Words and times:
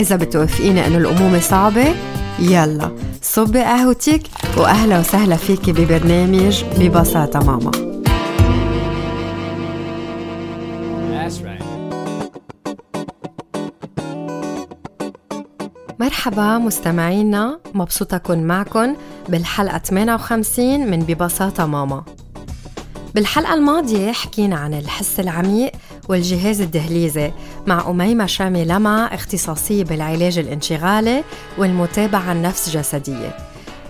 إذا 0.00 0.16
بتوافقيني 0.16 0.86
إنه 0.86 0.98
الأمومة 0.98 1.40
صعبة 1.40 1.94
يلا 2.38 2.96
صبي 3.22 3.60
قهوتك 3.60 4.22
وأهلا 4.56 4.98
وسهلا 4.98 5.36
فيكي 5.36 5.72
ببرنامج 5.72 6.64
ببساطة 6.78 7.40
ماما. 7.40 7.70
مرحبا 15.98 16.58
مستمعينا 16.58 17.60
مبسوطة 17.74 18.16
أكون 18.16 18.38
معكم 18.38 18.96
بالحلقة 19.28 19.78
58 19.78 20.90
من 20.90 20.98
ببساطة 21.00 21.66
ماما. 21.66 22.04
بالحلقة 23.14 23.54
الماضية 23.54 24.12
حكينا 24.12 24.56
عن 24.56 24.74
الحس 24.74 25.20
العميق 25.20 25.72
والجهاز 26.08 26.60
الدهليزي. 26.60 27.32
مع 27.66 27.90
أميمة 27.90 28.26
شامي 28.26 28.64
لمع 28.64 29.14
اختصاصية 29.14 29.84
بالعلاج 29.84 30.38
الانشغالي 30.38 31.24
والمتابعة 31.58 32.32
النفس 32.32 32.70
جسدية 32.70 33.36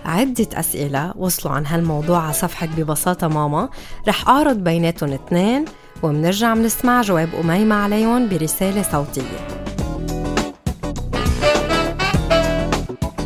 عدة 0.05 0.47
أسئلة 0.53 1.13
وصلوا 1.15 1.53
عن 1.53 1.65
هالموضوع 1.65 2.23
على 2.23 2.33
صفحة 2.33 2.67
ببساطة 2.77 3.27
ماما. 3.27 3.69
رح 4.07 4.29
أعرض 4.29 4.57
بيناتهم 4.57 5.13
اثنين 5.13 5.65
ومنرجع 6.03 6.53
منسمع 6.53 7.01
جواب 7.01 7.29
أميمة 7.43 7.75
عليهم 7.75 8.29
برسالة 8.29 8.81
صوتية. 8.91 9.47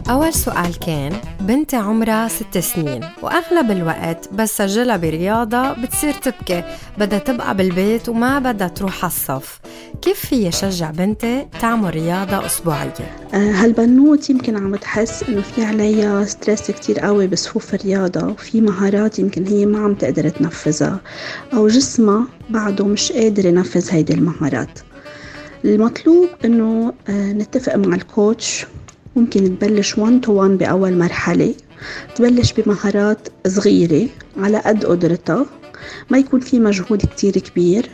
أول 0.09 0.33
سؤال 0.33 0.79
كان 0.79 1.13
بنتي 1.45 1.75
عمرها 1.75 2.27
ست 2.27 2.57
سنين 2.57 3.01
وأغلب 3.21 3.71
الوقت 3.71 4.29
بس 4.33 4.57
سجلها 4.57 4.97
برياضة 4.97 5.73
بتصير 5.73 6.13
تبكي 6.13 6.63
بدها 6.97 7.19
تبقى 7.19 7.57
بالبيت 7.57 8.09
وما 8.09 8.39
بدها 8.39 8.67
تروح 8.67 9.03
على 9.03 9.11
الصف 9.11 9.59
كيف 10.01 10.25
فيي 10.25 10.51
شجع 10.51 10.91
بنتي 10.91 11.47
تعمل 11.61 11.89
رياضة 11.89 12.45
أسبوعية؟ 12.45 12.93
آه، 13.33 13.51
هالبنوت 13.51 14.29
يمكن 14.29 14.55
عم 14.57 14.75
تحس 14.75 15.23
إنه 15.23 15.41
في 15.41 15.63
عليها 15.65 16.25
stress 16.25 16.71
كتير 16.71 16.99
قوي 16.99 17.27
بصفوف 17.27 17.73
الرياضة 17.73 18.27
وفي 18.27 18.61
مهارات 18.61 19.19
يمكن 19.19 19.47
هي 19.47 19.65
ما 19.65 19.79
عم 19.79 19.93
تقدر 19.93 20.29
تنفذها 20.29 20.99
أو 21.53 21.67
جسمها 21.67 22.27
بعده 22.49 22.85
مش 22.85 23.11
قادر 23.11 23.45
ينفذ 23.45 23.91
هيدي 23.91 24.13
المهارات 24.13 24.79
المطلوب 25.65 26.29
إنه 26.45 26.93
آه، 27.09 27.31
نتفق 27.33 27.75
مع 27.75 27.95
ال 27.95 28.07
coach 28.07 28.65
ممكن 29.15 29.59
تبلش 29.59 29.97
1 29.97 30.21
تو 30.21 30.33
1 30.33 30.51
بأول 30.57 30.97
مرحلة 30.97 31.55
تبلش 32.15 32.53
بمهارات 32.53 33.27
صغيرة 33.47 34.09
على 34.37 34.57
قد 34.57 34.85
قدرتها. 34.85 35.45
ما 36.09 36.17
يكون 36.17 36.39
في 36.39 36.59
مجهود 36.59 37.01
كتير 37.05 37.33
كبير. 37.33 37.89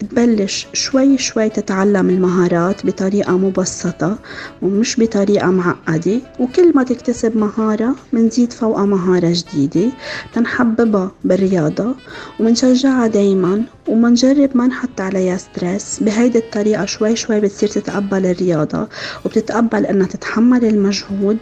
تبلش 0.00 0.66
شوي 0.72 1.18
شوي 1.18 1.48
تتعلم 1.48 2.10
المهارات 2.10 2.86
بطريقة 2.86 3.38
مبسطة 3.38 4.18
ومش 4.62 5.00
بطريقة 5.00 5.50
معقدة. 5.50 6.20
وكل 6.38 6.72
ما 6.74 6.82
تكتسب 6.82 7.36
مهارة 7.36 7.96
منزيد 8.12 8.52
فوقها 8.52 8.84
مهارة 8.86 9.34
جديدة 9.34 9.92
تنحببها 10.34 11.10
بالرياضة. 11.24 11.94
ومنشجعها 12.40 13.06
دايما 13.06 13.62
ومنجرب 13.88 14.56
ما 14.56 14.66
نحط 14.66 15.00
عليها 15.00 15.36
ستريس 15.36 16.00
بهيدي 16.02 16.38
الطريقة 16.38 16.84
شوي 16.84 17.16
شوي 17.16 17.40
بتصير 17.40 17.68
تتقبل 17.68 18.26
الرياضة 18.26 18.88
وبتتقبل 19.24 19.86
إنها 19.86 20.06
تتحمل 20.06 20.64
المجهود 20.64 21.38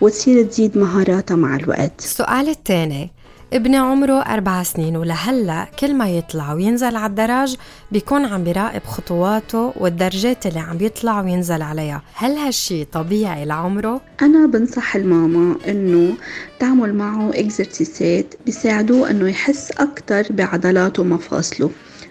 وتصير 0.00 0.46
تزيد 0.46 0.78
مهاراتها 0.78 1.36
مع 1.36 1.56
الوقت. 1.56 1.92
السؤال 1.98 2.48
الثاني. 2.48 3.13
ابني 3.54 3.76
عمره 3.76 4.20
أربع 4.20 4.62
سنين 4.62 4.96
ولهلا 4.96 5.66
كل 5.78 5.94
ما 5.94 6.08
يطلع 6.08 6.52
وينزل 6.52 6.96
على 6.96 7.06
الدرج 7.06 7.56
بيكون 7.92 8.24
عم 8.24 8.44
بيراقب 8.44 8.84
خطواته 8.84 9.72
والدرجات 9.76 10.46
اللي 10.46 10.60
عم 10.60 10.76
بيطلع 10.76 11.20
وينزل 11.20 11.62
عليها. 11.62 12.02
هل 12.14 12.32
هالشي 12.32 12.84
طبيعي 12.84 13.44
لعمره؟ 13.44 14.00
أنا 14.22 14.46
بنصح 14.46 14.96
الماما 14.96 15.56
إنه 15.68 16.14
تعمل 16.60 16.94
معه 16.94 17.30
إكزرسيسات 17.34 18.34
بيساعدوه 18.46 19.10
إنه 19.10 19.28
يحس 19.28 19.70
أكتر 19.70 20.26
بعضلاته 20.30 21.02
ومفاصله. 21.02 21.70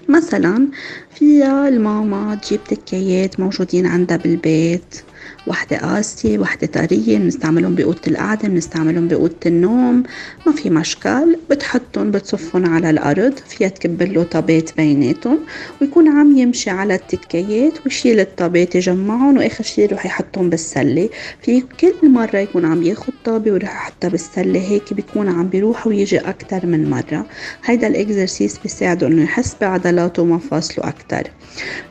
مثلا 0.10 0.68
فيها 1.16 1.68
الماما 1.68 2.36
تجيب 2.36 2.64
تكيات 2.64 3.40
موجودين 3.40 3.86
عندها 3.86 4.18
بالبيت. 4.18 5.04
وحدة 5.48 5.78
قاسية 5.78 6.40
وحدة 6.40 6.68
طرية 6.68 7.18
بنستعملهم 7.18 7.76
بأوضة 7.76 8.00
القعدة 8.08 8.48
بنستعملهم 8.48 9.08
بأوضة 9.08 9.36
النوم 9.46 10.04
ما 10.46 10.52
في 10.52 10.70
مشكل. 10.70 11.38
بتحطهم 11.50 12.12
بتصفهم 12.12 12.66
على 12.66 12.90
الأرض 12.90 13.34
فيها 13.50 13.68
تكب 13.68 14.02
له 14.04 14.24
طابات 14.24 14.78
بيناتهم 14.78 15.40
ويكون 15.82 16.08
عم 16.08 16.38
يمشي 16.38 16.70
على 16.70 16.96
التكيات 16.96 17.74
ويشيل 17.86 18.20
الطابات 18.20 18.76
يجمعهم 18.76 19.38
وآخر 19.38 19.64
شي 19.64 19.82
يروح 19.84 20.06
يحطهم 20.06 20.50
بالسلة. 20.50 21.10
في 21.42 21.62
كل 21.80 22.10
مرة 22.10 22.38
يكون 22.38 22.66
عم 22.66 22.84
ياخد 22.84 23.14
طابة 23.26 23.52
ويروح 23.52 23.76
يحطها 23.76 24.08
بالسلة 24.10 24.60
هيك 24.60 24.94
بيكون 24.94 25.30
عم 25.30 25.48
بيروح 25.48 25.88
ويجي 25.88 26.18
أكتر 26.20 26.66
من 26.66 26.90
مرة. 26.90 27.26
هيدا 27.66 27.88
ال 27.88 27.96
exercice 27.96 28.58
بيساعده 28.58 29.08
إنه 29.08 29.24
يحس 29.24 29.56
بعضلاته 29.62 30.22
ومفاصله 30.24 30.88
أكتر. 30.88 31.24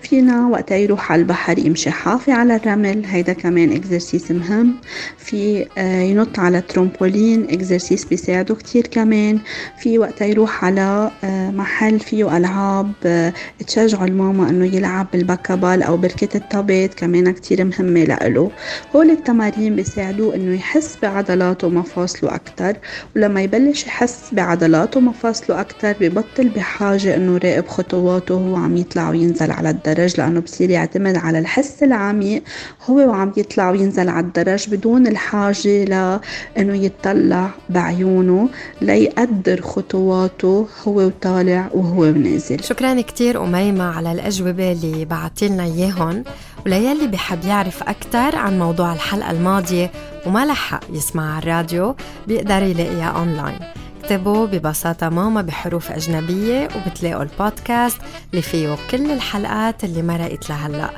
فينا 0.02 0.46
وقتها 0.46 0.76
يروح 0.76 1.12
على 1.12 1.22
البحر 1.22 1.58
يمشي 1.58 1.90
حافي 1.90 2.32
على 2.32 2.56
الرمل 2.56 3.02
هيدا 3.06 3.32
كمان 3.42 3.72
exercice 3.72 4.31
مهم. 4.30 4.75
في 5.19 5.66
آه، 5.78 6.00
ينط 6.00 6.38
على 6.38 6.60
trampoline 6.60 7.50
exercice 7.50 8.04
بيساعده 8.04 8.54
كتير 8.54 8.86
كمان. 8.86 9.38
في 9.78 9.98
وقتها 9.98 10.26
يروح 10.26 10.64
على 10.64 11.10
آه، 11.25 11.50
محل 11.50 12.00
فيه 12.00 12.36
ألعاب 12.36 12.92
آه، 13.06 13.32
تشجعوا 13.66 14.04
الماما 14.06 14.48
إنه 14.50 14.76
يلعب 14.76 15.06
بال 15.12 15.24
bac 15.24 15.42
à 15.42 15.47
balles 15.47 15.82
أو 15.82 15.97
بركة 15.97 16.36
الطابات 16.36 16.94
كمان 16.94 17.31
كتير 17.32 17.64
مهمة 17.64 18.04
لإله. 18.04 18.50
هول 18.97 19.10
التمارين 19.10 19.76
بيساعدوه 19.76 20.34
إنه 20.34 20.54
يحس 20.54 20.98
بعضلاته 21.02 21.66
ومفاصله 21.66 22.34
أكتر. 22.34 22.76
ولما 23.16 23.42
يبلش 23.42 23.86
يحس 23.86 24.20
بعضلاته 24.32 24.98
ومفاصله 24.98 25.60
أكتر 25.60 25.94
ببطل 26.00 26.48
بحاجة 26.48 27.16
إنه 27.16 27.34
يراقب 27.34 27.69
خطواته 27.69 28.34
وهو 28.34 28.56
عم 28.56 28.76
يطلع 28.76 29.10
وينزل 29.10 29.50
على 29.50 29.70
الدرج 29.70 30.20
لأنه 30.20 30.41
بصير 30.41 30.70
يعتمد 30.70 31.16
على 31.16 31.38
الحس 31.38 31.82
العميق 31.82 32.42
هو 32.86 32.97
وعم 33.08 33.31
يطلع 33.37 33.70
وينزل 33.70 34.09
على 34.09 34.26
الدرج 34.26 34.69
بدون 34.70 35.06
الحاجة 35.06 35.84
لأنه 35.84 36.76
يتطلع 36.76 37.50
بعيونه 37.70 38.48
ليقدر 38.81 39.60
خطواته 39.62 40.69
هو 40.88 41.00
وطالع 41.06 41.69
وهو 41.75 42.04
نازل. 42.04 42.65
شكرا 42.65 43.00
كتير 43.00 43.44
أميمة 43.44 43.84
على 43.84 44.12
الأجوبة 44.12 44.72
اللي 44.72 45.04
بعتلنا 45.04 45.65
إياهم 45.65 46.25
وليلي 46.66 47.06
بحب 47.06 47.44
يعرف 47.44 47.82
أكثر 47.82 48.37
عن 48.37 48.59
موضوع 48.59 48.93
الحلقة 48.93 49.31
الماضية 49.31 49.91
وما 50.26 50.47
لحق 50.47 50.81
يسمع 50.93 51.34
على 51.34 51.43
الراديو 51.43 51.97
بيقدر 52.26 52.62
يلاقيها 52.62 53.09
أونلاين. 53.09 53.59
اكتبوا 54.00 54.47
ببساطة 54.47 55.09
ماما 55.09 55.43
بحروف 55.43 55.93
أجنبية 55.93 56.69
وبتلاقوا 56.76 57.23
البودكاست 57.23 57.99
اللي 58.31 58.43
فيه 58.43 58.76
كل 58.90 59.11
الحلقات 59.11 59.84
اللي 59.84 60.02
مرقت 60.02 60.50
لهلأ. 60.50 60.90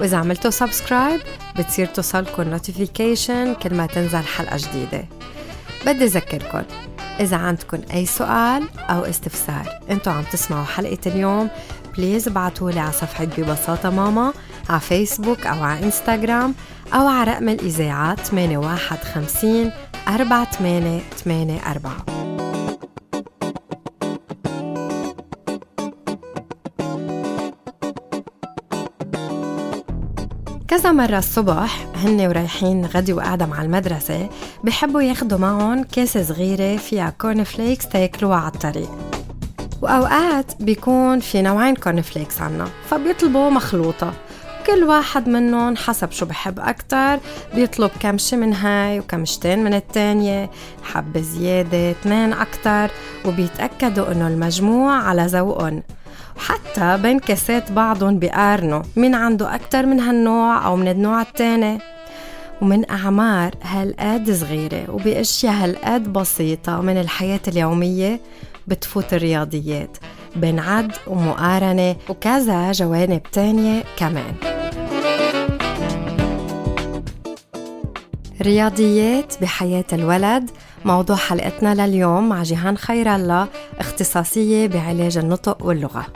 وإذا 0.00 0.16
عملتوا 0.16 0.50
subscribe 0.50 1.20
بتصير 1.58 1.86
توصلكم 1.86 2.42
notification 2.42 3.54
كل 3.54 3.74
ما 3.74 3.86
تنزل 3.86 4.22
حلقة 4.22 4.56
جديدة. 4.56 5.04
بدي 5.86 6.04
أذكركم 6.04 6.62
إذا 7.20 7.36
عندكم 7.36 7.78
أي 7.94 8.06
سؤال 8.06 8.68
أو 8.78 9.04
استفسار 9.04 9.80
أنتوا 9.90 10.12
عم 10.12 10.22
تسمعوا 10.32 10.64
حلقة 10.64 10.98
اليوم 11.06 11.48
please 11.96 12.28
ابعتوا 12.28 12.70
لي 12.70 12.80
على 12.80 12.92
صفحة 12.92 13.24
ببساطة 13.24 13.90
ماما 13.90 14.32
على 14.68 14.80
فيسبوك 14.80 15.46
أو 15.46 15.62
على 15.62 15.84
إنستغرام 15.84 16.54
أو 16.94 17.06
على 17.06 17.30
رقم 17.30 17.48
الإذاعة 17.48 18.14
8150 18.14 19.70
4884 20.08 22.13
كذا 30.74 30.92
مرة 30.92 31.18
الصبح 31.18 31.86
هن 31.96 32.26
ورايحين 32.26 32.86
غدي 32.86 33.12
وقاعدة 33.12 33.46
ع 33.46 33.62
المدرسة 33.62 34.28
بحبوا 34.64 35.02
ياخدوا 35.02 35.38
معهم 35.38 35.84
كاسة 35.84 36.22
صغيرة 36.22 36.76
فيها 36.76 37.10
corn 37.10 37.44
flakes 37.44 37.88
تاكلوها 37.88 38.36
على 38.36 38.52
الطريق. 38.54 38.90
وأوقات 39.82 40.62
بيكون 40.62 41.20
في 41.20 41.42
نوعين 41.42 41.76
corn 41.76 42.00
flakes 42.00 42.40
عنا 42.40 42.68
فبيطلبوا 42.90 43.50
مخلوطة. 43.50 44.12
كل 44.66 44.84
واحد 44.84 45.28
منهم 45.28 45.76
حسب 45.76 46.10
شو 46.10 46.26
بحب 46.26 46.60
أكتر 46.60 47.18
بيطلب 47.54 47.90
كمشة 48.00 48.36
من 48.36 48.54
هاي 48.54 48.98
وكمشتين 49.00 49.64
من 49.64 49.74
التانية 49.74 50.50
حبة 50.82 51.20
زيادة 51.20 51.90
اثنين 51.90 52.32
أكتر. 52.32 52.90
وبيتأكدوا 53.24 54.12
إنه 54.12 54.28
المجموع 54.28 54.92
على 54.92 55.26
ذوقهم. 55.26 55.82
وحتى 56.36 56.98
بين 57.02 57.18
كاسات 57.18 57.72
بعضهم 57.72 58.18
بيقارنوا 58.18 58.82
مين 58.96 59.14
عنده 59.14 59.54
أكتر 59.54 59.86
من 59.86 60.00
هالنوع 60.00 60.66
أو 60.66 60.76
من 60.76 60.88
النوع 60.88 61.22
التاني. 61.22 61.78
ومن 62.62 62.90
أعمار 62.90 63.54
هالقد 63.62 64.30
صغيرة 64.30 64.90
وبأشياء 64.90 65.52
هالقد 65.52 66.12
بسيطة 66.12 66.80
من 66.80 67.00
الحياة 67.00 67.40
اليومية 67.48 68.20
بتفوت 68.66 69.14
الرياضيات 69.14 69.96
بين 70.36 70.58
عد 70.58 70.92
ومقارنة 71.06 71.96
وكذا 72.08 72.72
جوانب 72.72 73.22
تانية 73.32 73.84
كمان. 73.96 74.63
رياضيات 78.42 79.42
بحياة 79.42 79.84
الولد. 79.92 80.50
موضوع 80.84 81.16
حلقتنا 81.16 81.86
لليوم 81.86 82.28
مع 82.28 82.42
جيهان 82.42 82.76
خير 82.76 83.14
الله 83.14 83.48
اختصاصية 83.78 84.66
بعلاج 84.66 85.18
النطق 85.18 85.64
واللغة. 85.66 86.06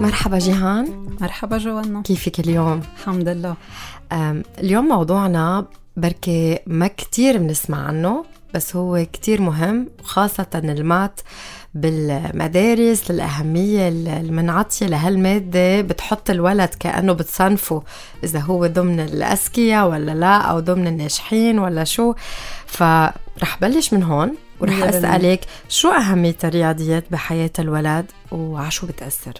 مرحبا 0.00 0.38
جيهان. 0.38 1.16
مرحبا 1.20 1.58
جوانا. 1.58 2.02
كيفك 2.02 2.40
اليوم؟ 2.40 2.80
الحمد 2.98 3.28
لله. 3.28 3.56
اليوم 4.58 4.84
موضوعنا 4.88 5.66
بركي 5.96 6.58
ما 6.66 6.86
كتير 6.86 7.38
بنسمع 7.38 7.78
عنه 7.86 8.24
بس 8.54 8.76
هو 8.76 9.06
كتير 9.12 9.40
مهم 9.40 9.88
وخاصة 10.00 10.46
المات. 10.54 11.20
بالمدارس 11.74 13.10
الأهمية 13.10 13.88
المنعطية 13.88 14.86
لهالمادة 14.86 15.80
بتحط 15.80 16.30
الولد 16.30 16.68
كأنه 16.68 17.12
بتصنفه 17.12 17.82
إذا 18.24 18.38
هو 18.40 18.66
ضمن 18.66 19.00
الأذكياء 19.00 19.88
ولا 19.88 20.12
لا 20.12 20.36
أو 20.36 20.60
ضمن 20.60 20.86
الناجحين 20.86 21.58
ولا 21.58 21.84
شو 21.84 22.14
فرح 22.66 23.58
بلش 23.60 23.92
من 23.92 24.02
هون 24.02 24.34
ورح 24.60 24.82
أسألك 24.82 25.40
شو 25.68 25.90
أهمية 25.90 26.36
الرياضيات 26.44 27.04
بحياة 27.10 27.50
الولد 27.58 28.06
وعشو 28.32 28.86
بتأثر؟ 28.86 29.32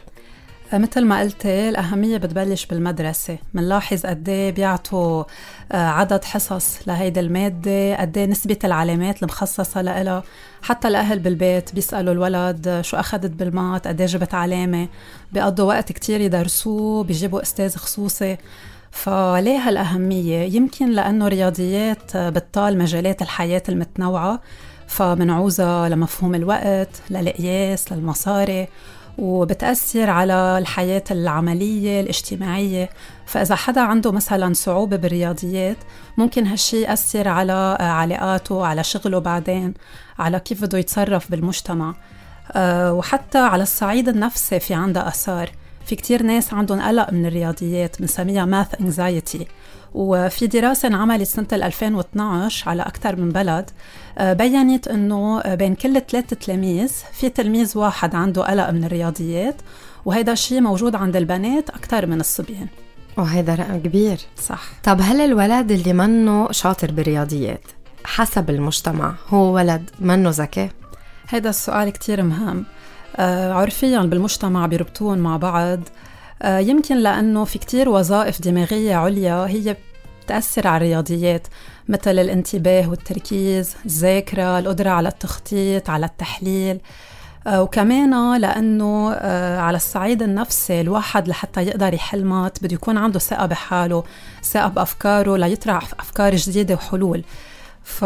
مثل 0.78 1.04
ما 1.04 1.20
قلتي 1.20 1.68
الأهمية 1.68 2.16
بتبلش 2.16 2.66
بالمدرسة 2.66 3.38
منلاحظ 3.54 4.06
قد 4.06 4.28
إيه 4.28 4.50
بيعطوا 4.50 5.24
آه، 5.72 5.76
عدد 5.88 6.24
حصص 6.24 6.78
لهيدي 6.86 7.20
المادة 7.20 7.96
قد 7.96 8.18
إيه 8.18 8.26
نسبة 8.26 8.58
العلامات 8.64 9.22
المخصصة 9.22 9.82
لها 9.82 10.22
حتى 10.62 10.88
الأهل 10.88 11.18
بالبيت 11.18 11.74
بيسألوا 11.74 12.12
الولد 12.12 12.80
شو 12.80 12.96
أخذت 12.96 13.30
بالمات 13.30 13.86
قد 13.88 14.00
إيه 14.00 14.06
جبت 14.06 14.34
علامة. 14.34 14.88
بيقضوا 15.32 15.64
وقت 15.68 15.92
كتير 15.92 16.20
يدرسوه 16.20 17.04
بيجيبوا 17.04 17.42
أستاذ 17.42 17.76
خصوصي. 17.76 18.36
فليه 18.90 19.58
هالأهمية؟ 19.58 20.56
يمكن 20.56 20.90
لأنه 20.90 21.28
رياضيات 21.28 22.16
بتطال 22.16 22.78
مجالات 22.78 23.22
الحياة 23.22 23.62
المتنوعة 23.68 24.40
فمنعوزة 24.86 25.88
لمفهوم 25.88 26.34
الوقت 26.34 26.88
للقياس 27.10 27.92
للمصاري. 27.92 28.68
وبتأثر 29.18 30.10
على 30.10 30.58
الحياة 30.58 31.04
العملية 31.10 32.00
الاجتماعية. 32.00 32.90
فإذا 33.26 33.54
حدا 33.54 33.80
عنده 33.80 34.12
مثلا 34.12 34.54
صعوبة 34.54 34.96
بالرياضيات 34.96 35.76
ممكن 36.16 36.46
هالشي 36.46 36.82
يأثر 36.82 37.28
على 37.28 37.76
علاقاته 37.80 38.66
على 38.66 38.84
شغله 38.84 39.18
بعدين 39.18 39.74
على 40.18 40.40
كيف 40.40 40.62
بده 40.62 40.78
يتصرف 40.78 41.30
بالمجتمع. 41.30 41.94
آه، 42.52 42.92
وحتى 42.92 43.38
على 43.38 43.62
الصعيد 43.62 44.08
النفسي 44.08 44.60
في 44.60 44.74
عندها 44.74 45.08
أثار. 45.08 45.50
في 45.86 45.96
كتير 45.96 46.22
ناس 46.22 46.54
عندهم 46.54 46.80
قلق 46.80 47.12
من 47.12 47.26
الرياضيات 47.26 48.00
بنسميها 48.00 48.44
ماث 48.44 48.80
انكزايتي 48.80 49.46
وفي 49.94 50.46
دراسة 50.46 50.88
انعملت 50.88 51.22
سنة 51.22 51.46
2012 51.52 52.70
على 52.70 52.82
أكثر 52.82 53.16
من 53.16 53.28
بلد 53.28 53.70
آه، 54.18 54.32
بينت 54.32 54.88
أنه 54.88 55.54
بين 55.54 55.74
كل 55.74 56.00
ثلاث 56.00 56.24
تلاميذ 56.34 56.92
في 57.12 57.28
تلميذ 57.28 57.78
واحد 57.78 58.14
عنده 58.14 58.42
قلق 58.42 58.70
من 58.70 58.84
الرياضيات 58.84 59.56
وهذا 60.04 60.32
الشيء 60.32 60.60
موجود 60.60 60.94
عند 60.94 61.16
البنات 61.16 61.70
أكثر 61.70 62.06
من 62.06 62.20
الصبيان. 62.20 62.66
وهذا 63.16 63.54
رقم 63.54 63.78
كبير. 63.78 64.18
صح. 64.36 64.62
طب 64.84 65.00
هل 65.02 65.20
الولد 65.20 65.70
اللي 65.72 65.92
منه 65.92 66.52
شاطر 66.52 66.92
بالرياضيات 66.92 67.62
حسب 68.04 68.50
المجتمع 68.50 69.14
هو 69.28 69.54
ولد 69.54 69.90
منه 70.00 70.30
ذكي؟ 70.30 70.68
هذا 71.28 71.50
السؤال 71.50 71.90
كتير 71.90 72.22
مهم. 72.22 72.64
آه 73.16 73.52
عرفيا 73.52 74.00
بالمجتمع 74.00 74.66
بيربطون 74.66 75.18
مع 75.18 75.36
بعض. 75.36 75.80
يمكن 76.44 76.96
لأنه 76.96 77.44
في 77.44 77.58
كتير 77.58 77.88
وظائف 77.88 78.42
دماغية 78.42 78.94
عليا 78.94 79.46
هي 79.46 79.76
بتأثر 80.24 80.66
على 80.66 80.76
الرياضيات 80.76 81.46
مثل 81.88 82.18
الانتباه 82.18 82.90
والتركيز 82.90 83.76
الذاكرة 83.84 84.58
القدرة 84.58 84.90
على 84.90 85.08
التخطيط 85.08 85.90
على 85.90 86.06
التحليل. 86.06 86.80
آه 87.46 87.62
وكمان 87.62 88.40
لأنه 88.40 89.12
آه 89.12 89.60
على 89.60 89.76
الصعيد 89.76 90.22
النفسي 90.22 90.80
الواحد 90.80 91.28
لحتى 91.28 91.62
يقدر 91.62 91.94
يحل 91.94 92.24
مات 92.24 92.64
بده 92.64 92.74
يكون 92.74 92.98
عنده 92.98 93.18
ثقة 93.18 93.46
بحاله 93.46 94.04
ثقة 94.44 94.68
بأفكاره 94.68 95.36
ليطرح 95.36 95.88
أفكار 96.00 96.36
جديدة 96.36 96.74
وحلول. 96.74 97.24
ف 97.84 98.04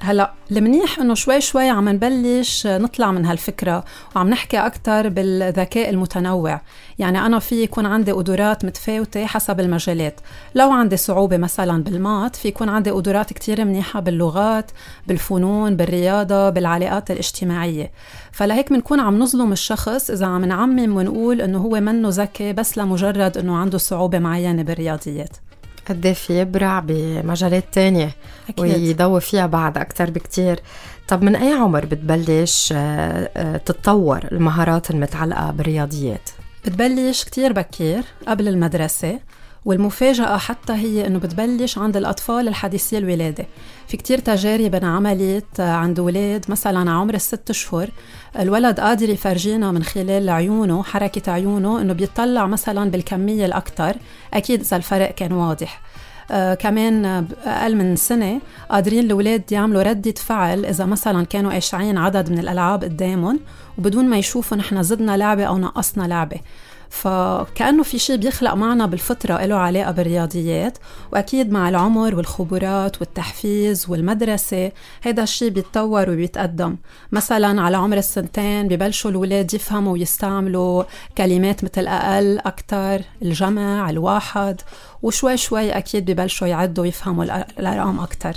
هلا 0.00 0.32
المنيح 0.50 0.98
إنه 0.98 1.14
شوي 1.14 1.40
شوي 1.40 1.68
عم 1.68 1.88
نبلش 1.88 2.66
نطلع 2.66 3.12
من 3.12 3.26
هالفكرة 3.26 3.84
وعم 4.16 4.28
نحكي 4.28 4.58
أكثر 4.58 5.08
بالذكاء 5.08 5.90
المتنوع. 5.90 6.60
يعني 6.98 7.26
أنا 7.26 7.38
في 7.38 7.62
يكون 7.62 7.86
عندي 7.86 8.12
قدرات 8.12 8.64
متفاوتة 8.64 9.26
حسب 9.26 9.60
المجالات. 9.60 10.20
لو 10.54 10.72
عندي 10.72 10.96
صعوبة 10.96 11.36
مثلا 11.36 11.84
بالمات 11.84 12.36
في 12.36 12.48
يكون 12.48 12.68
عندي 12.68 12.90
قدرات 12.90 13.32
كتير 13.32 13.64
منيحة 13.64 14.00
باللغات 14.00 14.70
بالفنون 15.06 15.76
بالرياضة 15.76 16.50
بالعلاقات 16.50 17.10
الاجتماعية. 17.10 17.90
فلهيك 18.32 18.72
بنكون 18.72 19.00
عم 19.00 19.18
نظلم 19.18 19.52
الشخص 19.52 20.10
إذا 20.10 20.26
عم 20.26 20.44
نعمم 20.44 20.96
ونقول 20.96 21.40
إنه 21.40 21.58
هو 21.58 21.80
منه 21.80 22.08
ذكي 22.08 22.52
بس 22.52 22.78
لمجرد 22.78 23.38
إنه 23.38 23.56
عنده 23.56 23.78
صعوبة 23.78 24.18
معينة 24.18 24.62
بالرياضيات. 24.62 25.36
قد 25.88 26.12
في 26.12 26.40
يبرع 26.40 26.80
بمجالات 26.80 27.64
تانية 27.72 28.10
أكيد. 28.48 28.60
ويضوي 28.60 29.20
فيها 29.20 29.46
بعد 29.46 29.78
أكتر 29.78 30.10
بكتير 30.10 30.60
طب 31.08 31.22
من 31.22 31.36
أي 31.36 31.52
عمر 31.52 31.84
بتبلش 31.86 32.72
آه، 32.76 33.30
آه، 33.36 33.56
تتطور 33.56 34.20
المهارات 34.32 34.90
المتعلقة 34.90 35.50
بالرياضيات؟ 35.50 36.30
بتبلش 36.64 37.24
كتير 37.24 37.52
بكير 37.52 38.02
قبل 38.28 38.48
المدرسة 38.48 39.18
والمفاجأة 39.66 40.36
حتى 40.36 40.72
هي 40.72 41.06
إنه 41.06 41.18
بتبلش 41.18 41.78
عند 41.78 41.96
الأطفال 41.96 42.48
الحديثي 42.48 42.98
الولادة. 42.98 43.46
في 43.88 43.96
كتير 43.96 44.18
تجارب 44.18 44.74
انعملت 44.74 45.60
عند 45.60 46.00
ولاد 46.00 46.44
مثلا 46.48 46.90
عمر 46.90 47.14
الست 47.14 47.50
أشهر. 47.50 47.90
الولد 48.38 48.80
قادر 48.80 49.10
يفرجينا 49.10 49.72
من 49.72 49.82
خلال 49.82 50.30
عيونه 50.30 50.82
حركة 50.82 51.32
عيونه 51.32 51.80
إنه 51.80 51.92
بيطلع 51.92 52.46
مثلا 52.46 52.90
بالكمية 52.90 53.46
الأكثر 53.46 53.96
أكيد 54.34 54.60
إذا 54.60 54.76
الفرق 54.76 55.10
كان 55.10 55.32
واضح. 55.32 55.80
آه 56.30 56.54
كمان 56.54 57.26
أقل 57.44 57.76
من 57.76 57.96
سنة 57.96 58.40
قادرين 58.70 59.04
الأولاد 59.04 59.52
يعملوا 59.52 59.82
ردة 59.82 60.14
فعل 60.16 60.66
إذا 60.66 60.84
مثلا 60.84 61.24
كانوا 61.24 61.52
قاشعين 61.52 61.98
عدد 61.98 62.30
من 62.30 62.38
الألعاب 62.38 62.84
قدامهم 62.84 63.40
وبدون 63.78 64.04
ما 64.04 64.18
يشوفوا 64.18 64.56
نحن 64.56 64.82
زدنا 64.82 65.16
لعبة 65.16 65.44
أو 65.44 65.58
نقصنا 65.58 66.04
لعبة. 66.06 66.40
فكأنه 66.90 67.82
في 67.82 67.98
شيء 67.98 68.16
بيخلق 68.16 68.54
معنا 68.54 68.86
بالفطرة 68.86 69.44
له 69.44 69.56
علاقة 69.56 69.90
بالرياضيات 69.90 70.78
وأكيد 71.12 71.52
مع 71.52 71.68
العمر 71.68 72.14
والخبرات 72.14 73.00
والتحفيز 73.00 73.90
والمدرسة 73.90 74.72
هذا 75.02 75.22
الشيء 75.22 75.50
بيتطور 75.50 76.10
وبيتقدم 76.10 76.76
مثلا 77.12 77.62
على 77.62 77.76
عمر 77.76 77.96
السنتين 77.96 78.68
ببلشوا 78.68 79.10
الولاد 79.10 79.54
يفهموا 79.54 79.92
ويستعملوا 79.92 80.84
كلمات 81.18 81.64
مثل 81.64 81.86
أقل 81.86 82.38
أكثر 82.38 83.02
الجمع 83.22 83.90
الواحد 83.90 84.60
وشوي 85.02 85.36
شوي 85.36 85.70
أكيد 85.70 86.10
ببلشوا 86.10 86.46
يعدوا 86.46 86.84
ويفهموا 86.84 87.24
الأرقام 87.58 88.00
أكثر 88.00 88.36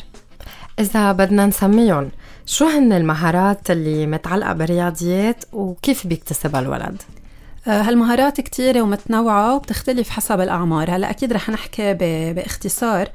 إذا 0.79 1.11
بدنا 1.11 1.45
نسميهم 1.45 2.11
شو 2.45 2.65
هن 2.65 2.93
المهارات 2.93 3.71
اللي 3.71 4.07
متعلقة 4.07 4.53
بالرياضيات 4.53 5.43
وكيف 5.53 6.07
بيكتسبها 6.07 6.59
الولد؟ 6.59 7.01
آه، 7.67 7.81
هالمهارات 7.81 8.41
كتيرة 8.41 8.81
ومتنوعة 8.81 9.55
وبتختلف 9.55 10.09
حسب 10.09 10.41
الأعمار. 10.41 10.95
هلا 10.95 11.09
أكيد 11.09 11.33
رح 11.33 11.49
نحكي 11.49 11.93
باختصار. 12.33 13.09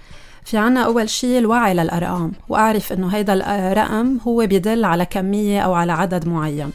في 0.44 0.58
عنا 0.58 0.82
أول 0.84 1.10
شيء 1.10 1.38
الوعي 1.38 1.74
للأرقام 1.74 2.32
وأعرف 2.48 2.92
إنه 2.92 3.08
هيدا 3.08 3.32
الرقم 3.32 4.18
هو 4.26 4.46
بيدل 4.46 4.84
على 4.84 5.06
كمية 5.06 5.60
أو 5.60 5.74
على 5.74 5.92
عدد 5.92 6.28
معين. 6.28 6.70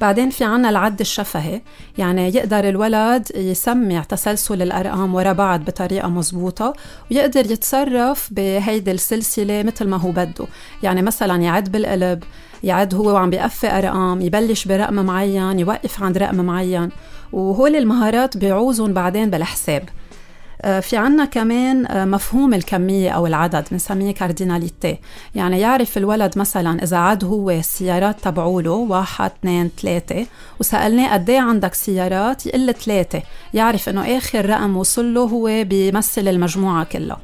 بعدين 0.00 0.30
في 0.30 0.44
عنا 0.44 0.70
العد 0.70 1.00
الشفهي 1.00 1.60
يعني 1.98 2.28
يقدر 2.28 2.68
الولد 2.68 3.28
يسمع 3.34 4.02
تسلسل 4.02 4.62
الأرقام 4.62 5.14
ورا 5.14 5.32
بعض 5.32 5.64
بطريقة 5.64 6.08
مزبوطة 6.08 6.72
ويقدر 7.10 7.50
يتصرف 7.52 8.28
بهيدي 8.32 8.90
السلسلة 8.90 9.62
مثل 9.62 9.88
ما 9.88 9.96
هو 9.96 10.10
بده. 10.10 10.46
يعني 10.82 11.02
مثلا 11.02 11.42
يعد 11.42 11.72
بالقلب 11.72 12.24
يعد 12.64 12.94
هو 12.94 13.12
وعم 13.12 13.30
بيقفي 13.30 13.78
أرقام 13.78 14.20
يبلش 14.20 14.64
برقم 14.64 14.94
معين 14.94 15.58
يوقف 15.58 16.02
عند 16.02 16.18
رقم 16.18 16.36
معين. 16.36 16.88
وهول 17.32 17.76
المهارات 17.76 18.36
بيعوزهم 18.36 18.92
بعدين 18.92 19.30
بالحساب. 19.30 19.88
آه، 20.62 20.80
في 20.80 20.96
عنا 20.96 21.24
كمان 21.24 21.86
آه، 21.86 22.04
مفهوم 22.04 22.54
الكمية 22.54 23.10
أو 23.10 23.26
العدد 23.26 23.64
بنسميه 23.70 24.14
كارديناليتي. 24.14 24.98
يعني 25.34 25.60
يعرف 25.60 25.98
الولد 25.98 26.38
مثلا 26.38 26.82
إذا 26.82 26.96
عد 26.96 27.24
هو 27.24 27.50
السيارات 27.50 28.20
تبعوله 28.20 28.70
واحد 28.70 29.30
اثنين 29.40 29.70
ثلاثة. 29.82 30.26
وسألناه 30.60 31.12
قد 31.12 31.30
إيه 31.30 31.40
عندك 31.40 31.74
سيارات؟ 31.74 32.46
يقول 32.46 32.74
ثلاثة. 32.74 33.22
يعرف 33.54 33.88
إنه 33.88 34.18
آخر 34.18 34.50
رقم 34.50 34.76
وصل 34.76 35.14
له 35.14 35.20
هو 35.20 35.64
بيمثل 35.64 36.28
المجموعة 36.28 36.84
كلها 36.84 37.18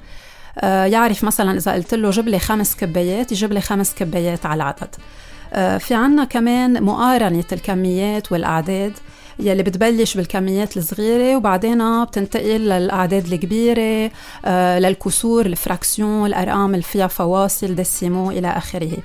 آه، 0.58 0.84
يعرف 0.84 1.24
مثلا 1.24 1.56
إذا 1.56 1.72
قلت 1.72 1.94
له 1.94 2.10
جيب 2.10 2.28
لي 2.28 2.38
خمس 2.38 2.76
كبايات 2.76 3.32
يجيب 3.32 3.52
لي 3.52 3.60
خمس 3.60 3.94
كبايات 3.94 4.46
على 4.46 4.62
العدد. 4.62 4.94
في 5.78 5.94
عنا 5.94 6.24
كمان 6.24 6.82
مقارنة 6.82 7.44
الكميات 7.52 8.32
والأعداد 8.32 8.92
يلي 9.42 9.62
بتبلش 9.62 10.16
بالكميات 10.16 10.76
الصغيرة 10.76 11.36
وبعدين 11.36 12.04
بتنتقل 12.04 12.60
للأعداد 12.60 13.32
الكبيرة 13.32 14.10
آه، 14.44 14.78
للكسور 14.78 15.46
ال 15.46 15.54
fractions 15.54 16.26
الأرقام 16.26 16.70
اللي 16.74 16.82
فيها 16.82 17.06
فواصل 17.06 17.74
décimaux 17.74 18.30
إلى 18.30 18.48
آخره. 18.48 18.96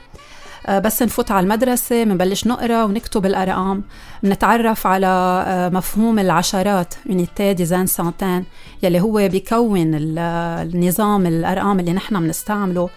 آه، 0.68 0.80
بس 0.80 1.04
نفوت 1.04 1.32
على 1.32 1.44
المدرسة 1.44 2.04
بنبلش 2.04 2.48
نقرأ 2.48 2.84
ونكتب 2.84 3.26
الأرقام 3.26 3.84
بنتعرف 4.24 4.88
على 4.88 5.08
آه، 5.48 5.70
مفهوم 5.70 6.20
العشرات 6.20 6.94
unité 7.10 7.42
dizaine 7.42 7.88
centaine 7.88 8.46
يلي 8.84 9.02
هو 9.02 9.28
بيكون 9.28 9.92
النظام 9.94 11.26
الأرقام 11.26 11.80
اللي 11.80 11.94
نحن 11.94 12.20
بنستعمله. 12.20 12.90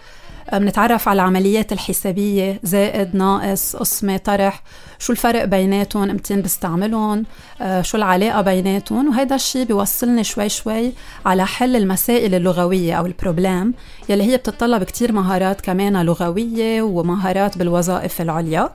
بنتعرف 0.53 1.07
على 1.07 1.21
العمليات 1.21 1.71
الحسابية 1.71 2.59
زائد 2.63 3.15
ناقص 3.15 3.75
قسمة 3.75 4.17
طرح. 4.17 4.63
شو 4.99 5.11
الفرق 5.11 5.45
بيناتهم؟ 5.45 6.09
ايمتين 6.09 6.41
بستعملهم؟ 6.41 7.25
آه، 7.61 7.81
شو 7.81 7.97
العلاقة 7.97 8.41
بيناتهم؟ 8.41 9.07
وهذا 9.09 9.35
الشيء 9.35 9.65
بيوصلني 9.65 10.23
شوي 10.23 10.49
شوي 10.49 10.93
على 11.25 11.45
حل 11.45 11.75
المسائل 11.75 12.35
اللغوية 12.35 12.93
أو 12.93 13.05
ال 13.05 13.12
problèmes 13.12 13.73
يلي 14.09 14.23
هي 14.23 14.37
بتتطلب 14.37 14.83
كتير 14.83 15.11
مهارات 15.11 15.61
كمان 15.61 16.01
لغوية 16.05 16.81
ومهارات 16.81 17.57
بالوظائف 17.57 18.21
العليا. 18.21 18.69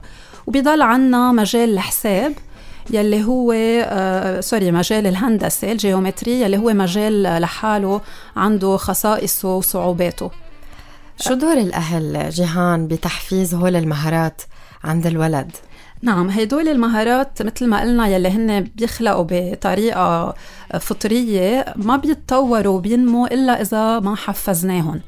وبيضل 0.47 0.81
عنا 0.81 1.31
مجال 1.31 1.73
الحساب 1.73 2.33
يلي 2.89 3.23
هو 3.23 3.51
آه 3.51 4.39
sorry 4.41 4.71
مجال 4.71 5.07
الهندسة 5.07 5.71
ال 5.71 5.78
géométrie 5.78 6.41
يلي 6.41 6.57
هو 6.57 6.73
مجال 6.73 7.23
لحاله 7.23 8.01
عنده 8.35 8.77
خصائصه 8.77 9.55
وصعوباته. 9.55 10.44
شو 11.19 11.33
دور 11.33 11.53
الأهل 11.57 12.29
جيهان 12.29 12.87
بتحفيز 12.87 13.53
هول 13.53 13.75
المهارات 13.75 14.41
عند 14.83 15.07
الولد؟ 15.07 15.51
نعم 16.01 16.29
هدول 16.29 16.67
المهارات 16.67 17.41
مثل 17.41 17.67
ما 17.67 17.81
قلنا 17.81 18.07
يلي 18.07 18.29
هن 18.29 18.61
بيخلقوا 18.61 19.25
بطريقة 19.29 20.35
فطرية 20.79 21.65
ما 21.75 21.97
بيتطوروا 21.97 22.77
وبينموا 22.77 23.27
إلا 23.33 23.61
إذا 23.61 23.99
ما 23.99 24.15
حفزناهم 24.15 25.01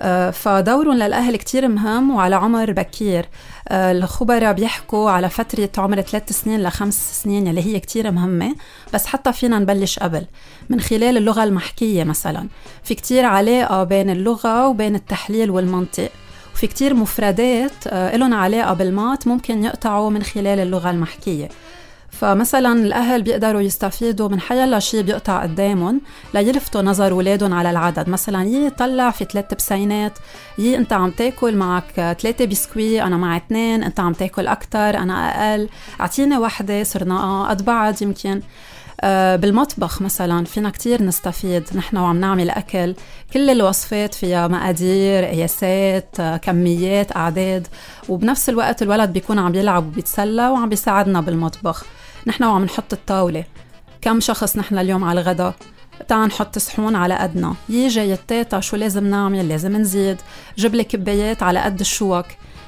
آه، 0.00 0.30
فدورهم 0.30 0.94
للأهل 0.94 1.36
كتير 1.36 1.68
مهم 1.68 2.10
وعلى 2.10 2.36
عمر 2.36 2.72
بكير. 2.72 3.26
آه، 3.68 3.92
الخبراء 3.92 4.52
بيحكوا 4.52 5.10
على 5.10 5.28
فترة 5.28 5.70
عمر 5.78 6.00
ثلاث 6.00 6.32
سنين 6.32 6.62
لخمس 6.62 7.22
سنين 7.22 7.46
يلي 7.46 7.60
هي 7.66 7.80
كتير 7.80 8.10
مهمة 8.10 8.54
بس 8.94 9.06
حتى 9.06 9.32
فينا 9.32 9.58
نبلش 9.58 9.98
قبل. 9.98 10.24
من 10.68 10.80
خلال 10.80 11.16
اللغة 11.16 11.44
المحكية 11.44 12.04
مثلا. 12.04 12.48
في 12.84 12.94
كتير 12.94 13.24
علاقة 13.24 13.84
بين 13.84 14.10
اللغة 14.10 14.68
وبين 14.68 14.94
التحليل 14.94 15.50
والمنطق. 15.50 16.10
وفي 16.54 16.66
كتير 16.66 16.94
مفردات 16.94 17.86
آه، 17.86 18.16
لهم 18.16 18.34
علاقة 18.34 18.74
بالمات 18.74 19.26
ممكن 19.26 19.64
يقطعوا 19.64 20.10
من 20.10 20.22
خلال 20.22 20.58
اللغة 20.60 20.90
المحكية. 20.90 21.48
فمثلا 22.10 22.72
الأهل 22.72 23.22
بيقدروا 23.22 23.60
يستفيدوا 23.60 24.28
من 24.28 24.40
حيلا 24.40 24.78
شيء 24.78 25.02
بيقطع 25.02 25.42
قدامهم 25.42 26.00
ليلفتوا 26.34 26.82
نظر 26.82 27.12
أولادهم 27.12 27.54
على 27.54 27.70
العدد. 27.70 28.08
مثلا 28.08 28.44
يي 28.44 28.70
طلع 28.70 29.10
في 29.10 29.24
ثلاث 29.24 29.54
بسينات 29.54 30.18
يي 30.58 30.76
أنت 30.76 30.92
عم 30.92 31.10
تاكل 31.10 31.56
معك 31.56 32.16
ثلاثة 32.20 32.44
بسكوي 32.44 33.02
أنا 33.02 33.16
معي 33.16 33.36
اثنين 33.36 33.82
أنت 33.82 34.00
عم 34.00 34.12
تاكل 34.12 34.46
أكثر 34.46 34.96
أنا 34.96 35.52
أقل. 35.52 35.68
أعطيني 36.00 36.38
وحدة 36.38 36.84
صرنا 36.84 37.48
قد 37.48 37.64
بعض 37.64 38.02
يمكن. 38.02 38.40
آه، 39.00 39.36
بالمطبخ 39.36 40.02
مثلا 40.02 40.44
فينا 40.44 40.70
كتير 40.70 41.02
نستفيد. 41.02 41.64
نحن 41.74 41.96
وعم 41.96 42.20
نعمل 42.20 42.50
أكل. 42.50 42.94
كل 43.32 43.50
الوصفات 43.50 44.14
فيها 44.14 44.48
مقادير 44.48 45.24
قياسات 45.24 46.20
آه، 46.20 46.36
كميات 46.36 47.16
أعداد. 47.16 47.66
وبنفس 48.08 48.48
الوقت 48.48 48.82
الولد 48.82 49.12
بيكون 49.12 49.38
عم 49.38 49.54
يلعب 49.54 49.86
وبيتسلى 49.86 50.48
وعم 50.48 50.68
بيساعدنا 50.68 51.20
بالمطبخ. 51.20 51.84
نحن 52.28 52.44
وعم 52.44 52.64
نحط 52.64 52.92
الطاولة. 52.92 53.44
كم 54.00 54.20
شخص 54.20 54.56
نحن 54.56 54.78
اليوم 54.78 55.04
على 55.04 55.20
الغداء 55.20 55.54
تعال 56.08 56.28
نحط 56.28 56.58
صحون 56.58 56.96
على 56.96 57.14
قدنا. 57.14 57.54
يجي 57.68 58.12
التيتا 58.12 58.60
شو 58.60 58.76
لازم 58.76 59.06
نعمل؟ 59.06 59.48
لازم 59.48 59.76
نزيد. 59.76 60.16
جيب 60.56 60.74
لي 60.74 60.84
كبايات 60.84 61.42
على 61.42 61.60
قد 61.60 61.80
الشوك. 61.80 62.26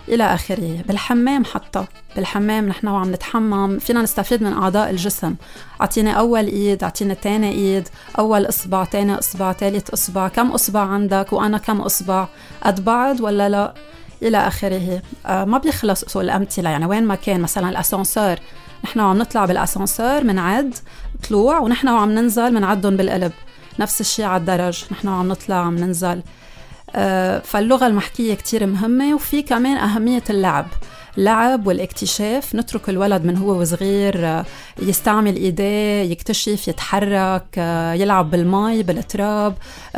إلى 0.09 0.25
آخره. 0.35 0.83
بالحمام 0.89 1.45
حتى. 1.45 1.85
بالحمام 2.17 2.69
نحن 2.69 2.89
وعم 2.89 3.13
نتحمم. 3.13 3.79
فينا 3.79 4.03
نستفيد 4.03 4.43
من 4.43 4.53
أعضاء 4.53 4.91
الجسم. 4.91 5.35
أعطيني 5.81 6.19
أول 6.19 6.47
إيد 6.47 6.83
أعطيني 6.83 7.15
تاني 7.15 7.53
إيد. 7.53 7.89
أول 8.19 8.49
إصبع 8.49 8.85
تاني 8.85 9.19
إصبع 9.19 9.53
ثالث 9.53 9.91
إصبع. 9.91 10.29
كم 10.29 10.51
إصبع 10.51 10.81
عندك؟ 10.81 11.33
وأنا 11.33 11.59
كم 11.59 11.81
إصبع؟ 11.81 12.29
قد 12.63 12.85
بعض 12.85 13.21
ولا 13.21 13.49
لا؟ 13.49 13.75
إلى 14.23 14.39
آخره. 14.39 15.03
آه 15.27 15.45
ما 15.45 15.59
بيخلصوا 15.59 16.23
الأمثلة. 16.23 16.71
يعني 16.71 16.87
وين 16.87 17.05
ما 17.05 17.15
كان 17.15 17.41
مثلا 17.41 17.69
الأسانسور 17.69 18.37
نحن 18.85 19.01
وعم 19.01 19.19
نطلع 19.19 19.45
بالأسانسور 19.45 20.25
منعد 20.25 20.75
طلوع 21.29 21.59
ونحن 21.59 21.89
وعم 21.89 22.11
ننزل 22.11 22.55
منعدهم 22.55 22.97
بالقلب. 22.97 23.33
نفس 23.79 24.01
الشيء 24.01 24.25
على 24.25 24.41
الدرج. 24.41 24.85
نحن 24.93 25.09
وعم 25.09 25.29
نطلع 25.29 25.57
عم 25.57 25.77
ننزل. 25.79 26.23
فاللغة 27.45 27.87
المحكية 27.87 28.35
كتير 28.35 28.67
مهمة 28.67 29.15
وفي 29.15 29.43
كمان 29.43 29.77
أهمية 29.77 30.23
اللعب. 30.31 30.67
اللعب 31.19 31.67
والاكتشاف 31.67 32.55
نترك 32.55 32.89
الولد 32.89 33.25
من 33.25 33.37
هو 33.37 33.61
وصغير 33.61 34.27
آه، 34.27 34.45
يستعمل 34.83 35.37
إيديه 35.37 36.03
يكتشف 36.03 36.69
يتحرك 36.69 37.45
آه، 37.59 37.93
يلعب 37.93 38.31
بالمي 38.31 38.83
بالتراب 38.83 39.55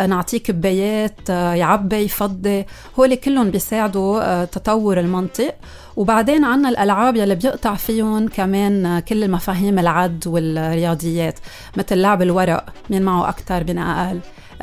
نعطيه 0.08 0.38
كبايات 0.38 1.28
يعبي 1.28 1.96
يفضي. 1.96 2.66
هول 2.98 3.14
كلهم 3.14 3.50
بيساعدوا 3.50 4.44
تطور 4.44 5.00
المنطق. 5.00 5.54
وبعدين 5.96 6.44
عنا 6.44 6.68
الألعاب 6.68 7.16
يلي 7.16 7.34
بيقطع 7.34 7.74
فيهم 7.74 8.28
كمان 8.28 8.98
كل 8.98 9.24
المفاهيم 9.24 9.78
العد 9.78 10.26
والرياضيات 10.26 11.38
مثل 11.76 11.98
لعب 11.98 12.22
الورق 12.22 12.64
مين 12.90 13.02
معه 13.02 13.28
أكتر 13.28 13.64
مين 13.64 13.78
أقل. 13.78 14.20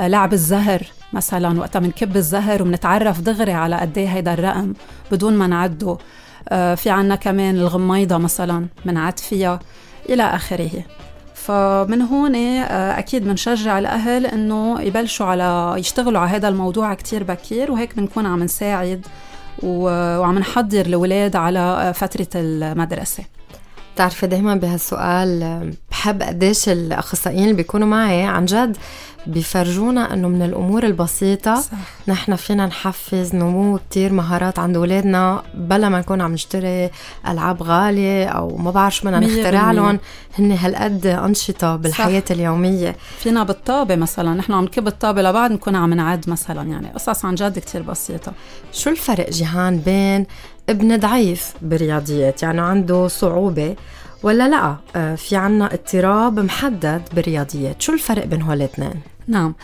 لعب 0.07 0.33
الزهر 0.33 0.81
مثلا 1.13 1.59
وقتها 1.59 1.79
بنكب 1.79 2.17
الزهر 2.17 2.61
وبنتعرف 2.61 3.21
دغري 3.21 3.53
على 3.53 3.75
قد 3.75 3.97
إيه 3.97 4.07
هيدا 4.07 4.33
الرقم 4.33 4.73
بدون 5.11 5.33
ما 5.33 5.47
نعده. 5.47 5.97
آه، 6.49 6.75
في 6.75 6.89
عنا 6.89 7.15
كمان 7.15 7.55
الغميضة 7.55 8.17
مثلا 8.17 8.67
بنعد 8.85 9.19
فيها 9.19 9.59
إلى 10.09 10.23
آخره. 10.23 10.83
فمن 11.35 12.01
هون 12.01 12.35
آه، 12.35 12.99
أكيد 12.99 13.23
بنشجع 13.23 13.79
الأهل 13.79 14.25
إنه 14.25 14.81
يبلشوا 14.81 15.25
على 15.25 15.75
يشتغلوا 15.77 16.21
على 16.21 16.29
هذا 16.29 16.47
الموضوع 16.47 16.93
كتير 16.93 17.23
بكير 17.23 17.71
وهيك 17.71 17.95
بنكون 17.95 18.25
عم 18.25 18.43
نساعد 18.43 19.05
وعم 19.63 20.39
نحضر 20.39 20.85
الأولاد 20.85 21.35
على 21.35 21.93
فترة 21.95 22.27
المدرسة. 22.35 23.23
بتعرفي 23.99 24.27
دايما 24.27 24.55
بهالسؤال 24.55 25.73
بحب 25.91 26.23
قديش 26.23 26.69
الأخصائيين 26.69 27.43
اللي 27.43 27.53
بيكونوا 27.53 27.87
معي. 27.87 28.23
عن 28.23 28.45
جد 28.45 28.77
بيفرجونا 29.27 30.13
إنه 30.13 30.27
من 30.27 30.41
الأمور 30.41 30.83
البسيطة 30.83 31.55
صح. 31.55 31.77
نحن 32.07 32.35
فينا 32.35 32.65
نحفز 32.65 33.35
نمو 33.35 33.77
كتير 33.77 34.13
مهارات 34.13 34.59
عند 34.59 34.75
أولادنا 34.75 35.43
بلا 35.53 35.89
ما 35.89 35.99
نكون 35.99 36.21
عم 36.21 36.33
نشتري 36.33 36.89
ألعاب 37.27 37.63
غالية 37.63 38.27
أو 38.27 38.57
ما 38.57 38.71
بعرف 38.71 38.95
شو 38.95 39.05
بدنا 39.05 39.19
نخترع 39.19 39.71
لهم. 39.71 39.99
هن 40.39 40.51
هالقد 40.51 41.05
أنشطة 41.05 41.75
بالحياة 41.75 42.23
صح. 42.25 42.31
اليومية. 42.31 42.95
فينا 43.17 43.43
بالطابة 43.43 43.95
مثلا. 43.95 44.33
نحن 44.33 44.53
عم 44.53 44.63
نكب 44.63 44.87
الطابة 44.87 45.21
لبعض 45.21 45.51
نكون 45.51 45.75
عم 45.75 45.93
نعد 45.93 46.29
مثلا. 46.29 46.63
يعني 46.63 46.89
قصص 46.89 47.25
عن 47.25 47.35
جد 47.35 47.59
كتير 47.59 47.81
بسيطة. 47.81 48.31
شو 48.71 48.89
الفرق 48.89 49.29
جيهان 49.29 49.77
بين 49.77 50.25
ابن 50.69 50.97
ضعيف 50.97 51.53
بالرياضيات 51.61 52.43
يعني 52.43 52.61
عنده 52.61 53.07
صعوبة 53.07 53.75
ولا 54.23 54.47
لا؟ 54.47 54.75
آه، 54.95 55.15
في 55.15 55.35
عنا 55.35 55.73
اضطراب 55.73 56.39
محدد 56.39 57.01
بالرياضيات. 57.13 57.81
شو 57.81 57.93
الفرق 57.93 58.25
بين 58.25 58.41
هول 58.41 58.57
الاثنين؟ 58.57 58.93
نعم. 59.27 59.55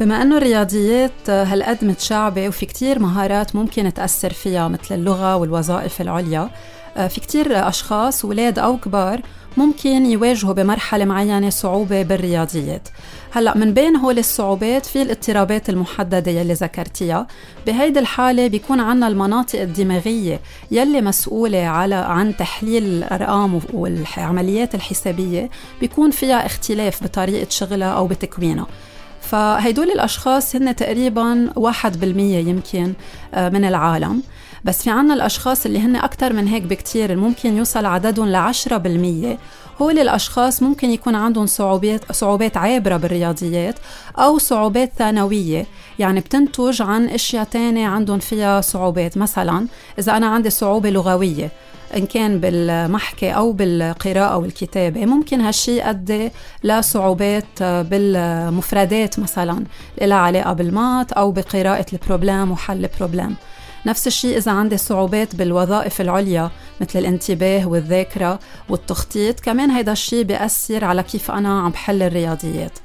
بما 0.00 0.22
أنه 0.22 0.36
الرياضيات 0.36 1.28
آه، 1.28 1.44
هالقد 1.44 1.84
متشعبة 1.84 2.48
وفي 2.48 2.66
كتير 2.66 2.98
مهارات 2.98 3.56
ممكن 3.56 3.94
تأثر 3.94 4.32
فيها 4.32 4.68
مثل 4.68 4.94
اللغة 4.94 5.36
والوظائف 5.36 6.00
العليا 6.00 6.50
آه، 6.96 7.06
في 7.06 7.20
كتير 7.20 7.68
أشخاص 7.68 8.24
ولاد 8.24 8.58
أو 8.58 8.76
كبار 8.76 9.20
ممكن 9.56 10.06
يواجهوا 10.06 10.52
بمرحلة 10.52 11.04
معينة 11.04 11.50
صعوبة 11.50 12.02
بالرياضيات. 12.02 12.88
هلأ 13.32 13.56
من 13.58 13.74
بين 13.74 13.96
هول 13.96 14.18
الصعوبات 14.18 14.86
في 14.86 15.02
الاضطرابات 15.02 15.70
المحددة 15.70 16.30
يلي 16.30 16.52
ذكرتيها. 16.52 17.26
بهيدي 17.66 17.98
الحالة 17.98 18.46
بيكون 18.46 18.80
عنا 18.80 19.08
المناطق 19.08 19.60
الدماغية 19.60 20.40
يلي 20.70 21.00
مسؤولة 21.00 21.58
على 21.58 21.94
عن 21.94 22.36
تحليل 22.36 22.84
الأرقام 22.84 23.60
والعمليات 23.72 24.74
الحسابية 24.74 25.50
بيكون 25.80 26.10
فيها 26.10 26.46
اختلاف 26.46 27.04
بطريقة 27.04 27.46
شغلها 27.50 27.88
أو 27.88 28.06
بتكوينها. 28.06 28.66
فهيدول 29.20 29.90
الأشخاص 29.90 30.56
هن 30.56 30.76
تقريبا 30.76 31.50
واحد 31.56 32.00
بالمية 32.00 32.38
يمكن 32.48 32.92
آه، 33.34 33.48
من 33.48 33.64
العالم. 33.64 34.22
بس 34.64 34.82
في 34.82 34.90
عنا 34.90 35.14
الأشخاص 35.14 35.66
اللي 35.66 35.78
هن 35.78 35.96
أكثر 35.96 36.32
من 36.32 36.48
هيك 36.48 36.62
بكتير 36.62 37.16
ممكن 37.16 37.56
يوصل 37.56 37.86
عددهم 37.86 38.28
لعشرة 38.28 38.76
بالمية. 38.76 39.38
هول 39.82 39.98
الأشخاص 39.98 40.62
ممكن 40.62 40.90
يكون 40.90 41.14
عندهم 41.14 41.46
صعوبات 41.46 42.12
صعوبات 42.12 42.56
عابرة 42.56 42.96
بالرياضيات 42.96 43.74
أو 44.18 44.38
صعوبات 44.38 44.92
ثانوية. 44.98 45.66
يعني 45.98 46.20
بتنتج 46.20 46.82
عن 46.82 47.06
أشياء 47.08 47.44
تانية 47.44 47.88
عندهم 47.88 48.18
فيها 48.18 48.60
صعوبات. 48.60 49.18
مثلا 49.18 49.66
إذا 49.98 50.16
أنا 50.16 50.26
عندي 50.26 50.50
صعوبة 50.50 50.90
لغوية 50.90 51.50
إن 51.96 52.06
كان 52.06 52.40
بالمحكي 52.40 53.30
أو 53.30 53.52
بالقراءة 53.52 54.36
والكتابة 54.36 55.06
ممكن 55.06 55.40
هالشي 55.40 55.80
يؤدي 55.80 56.30
لصعوبات 56.64 57.62
بالمفردات 57.62 59.18
مثلا 59.18 59.64
لها 60.02 60.16
علاقة 60.16 60.52
بال 60.52 60.69
maths 60.69 61.12
أو 61.12 61.32
بقراءة 61.32 61.86
ال 61.92 61.98
problème 61.98 62.50
وحل 62.50 62.84
ال 62.84 62.89
problème. 62.89 63.34
نفس 63.86 64.06
الشيء 64.06 64.36
إذا 64.36 64.52
عندي 64.52 64.76
صعوبات 64.76 65.36
بالوظائف 65.36 66.00
العليا 66.00 66.50
مثل 66.80 66.98
الانتباه 66.98 67.68
والذاكرة 67.68 68.38
والتخطيط 68.68 69.40
كمان 69.40 69.70
هيدا 69.70 69.92
الشيء 69.92 70.22
بيأثر 70.24 70.84
على 70.84 71.02
كيف 71.02 71.30
أنا 71.30 71.60
عم 71.60 71.70
بحل 71.70 72.02
الرياضيات. 72.02 72.78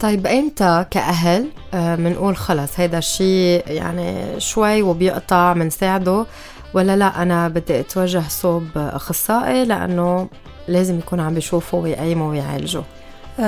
طيب 0.00 0.26
إمتى 0.26 0.84
كأهل 0.90 1.48
بنقول 1.74 2.34
آه 2.34 2.36
خلص 2.36 2.80
هيدا 2.80 2.98
الشيء 2.98 3.62
يعني 3.66 4.40
شوي 4.40 4.82
وبيقطع 4.82 5.52
بنساعده 5.52 6.26
ولا 6.74 6.96
لا 6.96 7.22
أنا 7.22 7.48
بدي 7.48 7.80
أتوجه 7.80 8.22
صوب 8.28 8.68
أخصائي 8.76 9.64
لأنه 9.64 10.28
لازم 10.68 10.98
يكون 10.98 11.20
عم 11.20 11.34
بيشوفه 11.34 11.78
ويقيمه 11.78 12.28
ويعالجه؟ 12.28 12.82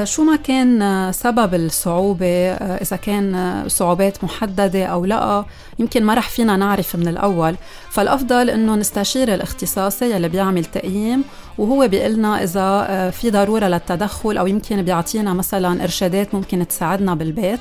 شو 0.04 0.24
ما 0.24 0.36
كان 0.36 0.82
آه، 0.82 1.10
سبب 1.10 1.54
الصعوبة 1.54 2.26
آه، 2.26 2.82
إذا 2.82 2.96
كان 2.96 3.64
صعوبات 3.68 4.24
محددة 4.24 4.86
أو 4.86 5.04
لا 5.04 5.44
يمكن 5.78 6.04
ما 6.04 6.14
رح 6.14 6.28
فينا 6.28 6.56
نعرف 6.56 6.96
من 6.96 7.08
الأول. 7.08 7.56
فالأفضل 7.90 8.50
إنه 8.50 8.74
نستشير 8.74 9.34
الاختصاصي 9.34 10.10
يلي 10.10 10.28
بيعمل 10.28 10.64
تقييم 10.64 11.24
وهو 11.58 11.88
بيقلنا 11.88 12.42
إذا 12.42 13.10
في 13.10 13.30
ضرورة 13.30 13.66
للتدخل 13.66 14.38
أو 14.38 14.46
يمكن 14.46 14.82
بيعطينا 14.82 15.32
مثلا 15.32 15.82
إرشادات 15.82 16.34
ممكن 16.34 16.68
تساعدنا 16.68 17.14
بالبيت. 17.14 17.60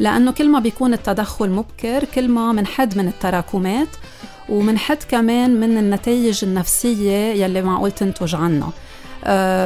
لأنه 0.00 0.32
كل 0.32 0.48
ما 0.48 0.58
بيكون 0.58 0.92
التدخل 0.94 1.50
مبكر 1.50 2.04
كل 2.04 2.28
ما 2.28 2.52
منحد 2.52 2.98
من 2.98 3.08
التراكمات 3.08 3.88
ومنحد 4.48 4.98
كمان 5.08 5.60
من 5.60 5.78
النتائج 5.78 6.44
النفسية 6.44 7.44
يلي 7.44 7.62
معقول 7.62 7.90
تنتج 7.90 8.34
عنها. 8.34 8.68
آه، 8.68 8.91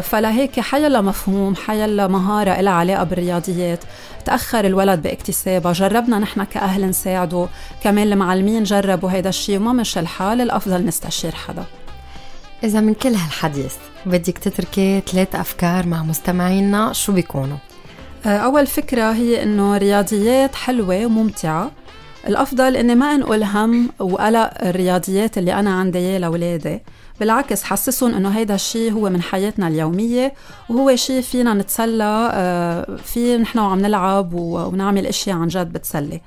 فلهيك 0.01 0.61
حيلا 0.61 1.01
مفهوم 1.01 1.55
حيلا 1.55 2.07
مهارة 2.07 2.61
لها 2.61 2.73
علاقة 2.73 3.05
بالرياضيات 3.05 3.81
تأخر 4.25 4.65
الولد 4.65 5.03
باكتسابها 5.03 5.73
جربنا 5.73 6.19
نحن 6.19 6.45
كأهل 6.45 6.89
نساعده 6.89 7.47
كمان 7.83 8.13
المعلمين 8.13 8.63
جربوا 8.63 9.11
هيدا 9.11 9.29
الشيء 9.29 9.57
وما 9.57 9.73
مش 9.73 9.99
الحال 9.99 10.41
الأفضل 10.41 10.87
نستشير 10.87 11.35
حدا 11.35 11.65
إذا 12.65 12.81
من 12.81 12.95
كل 12.95 13.09
هالحديث 13.15 13.75
بدك 14.07 14.39
تتركي 14.39 15.03
ثلاث 15.07 15.35
أفكار 15.35 15.87
مع 15.87 16.03
مستمعينا 16.03 16.93
شو 16.93 17.13
بيكونوا؟ 17.13 17.57
آه، 18.27 18.39
أول 18.39 18.67
فكرة 18.67 19.13
هي 19.13 19.43
إنه 19.43 19.77
رياضيات 19.77 20.55
حلوة 20.55 21.07
وممتعة 21.07 21.71
الأفضل 22.29 22.77
إني 22.77 22.95
ما 22.95 23.15
أنقل 23.15 23.45
هم 23.45 23.91
وقلق 24.01 24.51
الرياضيات 24.63 25.39
اللي 25.39 25.55
أنا 25.55 25.71
عندي 25.71 25.99
إياه 25.99 26.19
لأولادي. 26.19 26.83
بالعكس 27.21 27.63
حسسهم 27.63 28.15
إنه 28.15 28.29
هيدا 28.29 28.55
الشيء 28.55 28.93
هو 28.93 29.11
من 29.11 29.23
حياتنا 29.23 29.69
اليومية 29.69 30.35
وهو 30.69 30.97
شيء 30.97 31.21
فينا 31.21 31.55
نتسلى 31.55 32.31
آه، 32.33 32.97
فيه 33.05 33.37
نحن 33.37 33.59
وعم 33.59 33.81
نلعب 33.81 34.35
ونعمل 34.35 35.07
أشياء 35.07 35.37
عن 35.37 35.49
جد 35.49 35.73
بتسلي. 35.73 36.21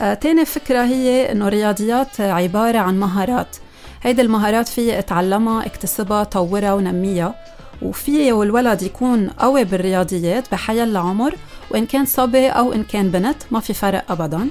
آه، 0.00 0.14
تاني 0.14 0.44
فكرة 0.44 0.84
هي 0.84 1.32
إنه 1.32 1.48
الرياضيات 1.48 2.20
عبارة 2.20 2.78
عن 2.78 3.00
مهارات. 3.00 3.56
هيدي 4.02 4.22
المهارات 4.22 4.68
فيي 4.68 4.98
أتعلمها 4.98 5.66
اكتسبها 5.66 6.24
طورها 6.24 6.72
ونميها. 6.72 7.34
وفي 7.82 8.32
والولد 8.32 8.82
يكون 8.82 9.28
قوي 9.28 9.64
بالرياضيات 9.64 10.52
بحيال 10.52 10.96
عمر 10.96 11.34
وإن 11.70 11.86
كان 11.86 12.04
صبي 12.04 12.48
أو 12.48 12.72
إن 12.72 12.82
كان 12.82 13.10
بنت 13.10 13.36
ما 13.50 13.60
في 13.60 13.74
فرق 13.74 14.12
أبداً. 14.12 14.48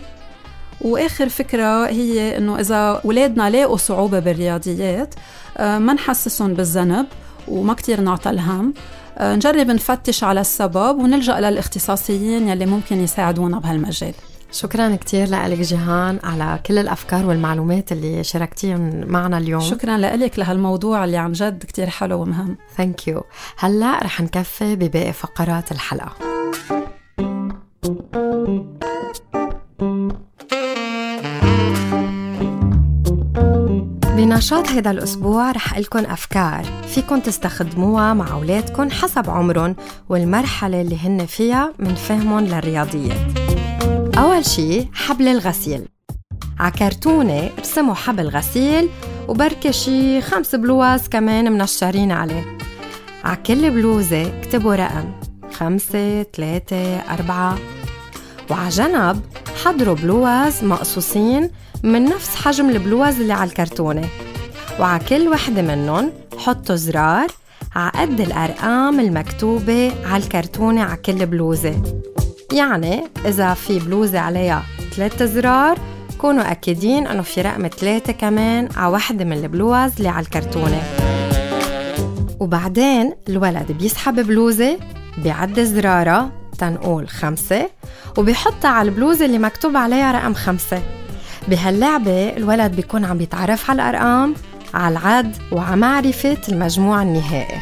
وآخر 0.82 1.30
فكرة 1.30 1.88
هي 1.88 2.38
إنه 2.38 2.60
إذا 2.60 3.02
اولادنا 3.06 3.50
لاقوا 3.50 3.78
صعوبة 3.78 4.20
بالرياضيات 4.20 5.16
آه، 5.58 5.78
ما 5.78 5.94
نحسسهم 5.94 6.54
بالذنب 6.54 7.06
وما 7.48 7.74
كتير 7.74 8.02
نعطى 8.02 8.30
الهم. 8.30 8.74
آه، 9.18 9.36
نجرب 9.36 9.68
نفتش 9.68 10.24
على 10.24 10.42
السبب 10.42 10.98
ونلجأ 11.00 11.40
للاختصاصيين 11.40 12.48
يلي 12.48 12.66
ممكن 12.66 13.04
يساعدونا 13.04 13.60
بهالمجال. 13.60 14.14
شكرا 14.52 14.96
كثير 14.96 15.30
لك 15.30 15.60
جيهان 15.60 16.20
على 16.24 16.60
كل 16.66 16.78
الأفكار 16.78 17.26
والمعلومات 17.26 17.92
اللي 17.92 18.24
شاركتيهم 18.24 19.06
معنا 19.08 19.38
اليوم. 19.38 19.62
شكرا 19.62 19.98
لك 19.98 20.40
لهالموضوع 20.40 21.04
اللي 21.04 21.18
عن 21.18 21.32
جد 21.32 21.64
كثير 21.64 21.90
حلو 21.90 22.22
ومهم. 22.22 22.58
ثانك 22.78 23.08
يو 23.08 23.24
هلأ 23.58 24.04
رح 24.04 24.22
نكفي 24.22 24.76
بباقي 24.76 25.14
فقرات 25.14 25.72
الحلقة. 25.72 26.33
بنشاط 34.44 34.70
هذا 34.70 34.92
الأسبوع 34.92 35.52
رح 35.52 35.78
لكم 35.78 36.00
أفكار 36.00 36.66
فيكن 36.88 37.24
تستخدموها 37.24 38.14
مع 38.14 38.32
أولادكم 38.32 38.92
حسب 38.92 39.30
عمرهم 39.30 39.76
والمرحلة 40.10 40.82
اللي 40.82 40.98
هن 40.98 41.26
فيها 41.26 41.74
من 41.80 41.96
فهمهم 41.96 42.40
للرياضيات 42.40 43.38
أول 44.18 44.46
شي 44.46 44.88
حبل 44.94 45.28
الغسيل. 45.28 45.86
عكرتونة 46.60 47.50
رسموا 47.60 47.94
حبل 47.94 48.28
غسيل 48.28 48.90
وبركة 49.28 49.72
شي 49.72 50.22
خمس 50.22 50.56
بلوز 50.56 51.08
كمان 51.08 51.52
منشرين 51.52 52.12
عليه. 52.12 52.58
عكل 53.24 53.70
بلوزة 53.72 54.40
اكتبوا 54.40 54.76
رقم 54.76 55.12
خمسة 55.54 56.24
ثلاثة 56.24 56.96
أربعة. 56.98 57.58
وعجنب 58.50 59.22
حضروا 59.66 59.96
بلوز 59.96 60.64
مقصوصين 60.64 61.50
من 61.84 62.06
نفس 62.06 62.36
حجم 62.36 62.70
البلوز 62.70 63.22
اللي 63.22 63.34
على 63.34 63.50
الكرتونة. 63.50 64.10
وعلى 64.80 65.04
كل 65.10 65.28
وحدة 65.28 65.62
منهم 65.62 66.12
حطوا 66.38 66.76
زرار 66.76 67.28
عقد 67.76 68.22
الأرقام 68.22 69.00
المكتوبة 69.00 69.92
على 70.06 70.24
الكرتونة 70.24 70.84
على 70.84 70.98
كل 70.98 71.26
بلوزة. 71.26 71.82
يعني 72.54 73.04
إذا 73.26 73.54
في 73.54 73.80
بلوزة 73.80 74.20
عليها 74.20 74.64
ثلاثة 74.96 75.26
زرار 75.26 75.78
كونوا 76.18 76.52
أكيدين 76.52 77.08
أنه 77.08 77.22
في 77.22 77.42
رقم 77.42 77.68
ثلاثة 77.68 78.14
كمان 78.14 78.70
على 78.76 78.94
وحدة 78.94 79.26
من 79.26 79.34
البلوز 79.34 79.92
اللي 79.98 80.10
على 80.10 80.26
الكرتونة 80.26 80.82
وبعدين 82.40 83.14
الولد 83.30 83.72
بيسحب 83.72 84.16
بلوزة 84.16 84.80
بيعد 85.18 85.60
زرارة 85.60 86.32
تنقول 86.60 87.10
خمسة 87.10 87.70
وبيحطها 88.18 88.70
على 88.72 88.90
البلوزة 88.90 89.26
اللي 89.26 89.38
مكتوب 89.40 89.78
عليها 89.78 90.12
رقم 90.12 90.34
خمسة. 90.34 90.82
بهاللعبة 91.48 92.30
الولد 92.38 92.76
بيكون 92.76 93.06
عم 93.06 93.22
يتعرف 93.22 93.70
على 93.70 93.82
الأرقام 93.82 94.34
على 94.74 94.98
العد 94.98 95.38
وعلى 95.52 95.76
معرفة 95.76 96.38
المجموع 96.50 97.02
النهائي. 97.02 97.60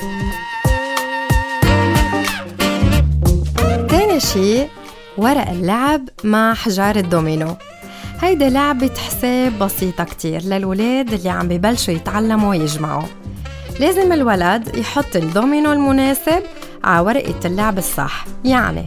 تاني 3.89 4.19
شي 4.19 4.67
ورق 5.17 5.49
اللعب 5.49 6.09
مع 6.23 6.53
حجار 6.53 6.95
الدومينو 6.95 7.55
هيدي 8.21 8.49
لعبة 8.49 8.91
حساب 9.07 9.59
بسيطة 9.59 10.03
كتير 10.03 10.41
للولاد 10.41 11.13
اللي 11.13 11.29
عم 11.29 11.47
ببلشوا 11.47 11.93
يتعلموا 11.93 12.55
يجمعوا 12.55 13.07
لازم 13.79 14.13
الولد 14.13 14.75
يحط 14.75 15.15
الدومينو 15.15 15.73
المناسب 15.73 16.43
على 16.83 17.05
ورقة 17.05 17.39
اللعب 17.45 17.77
الصح. 17.77 18.25
يعني 18.45 18.85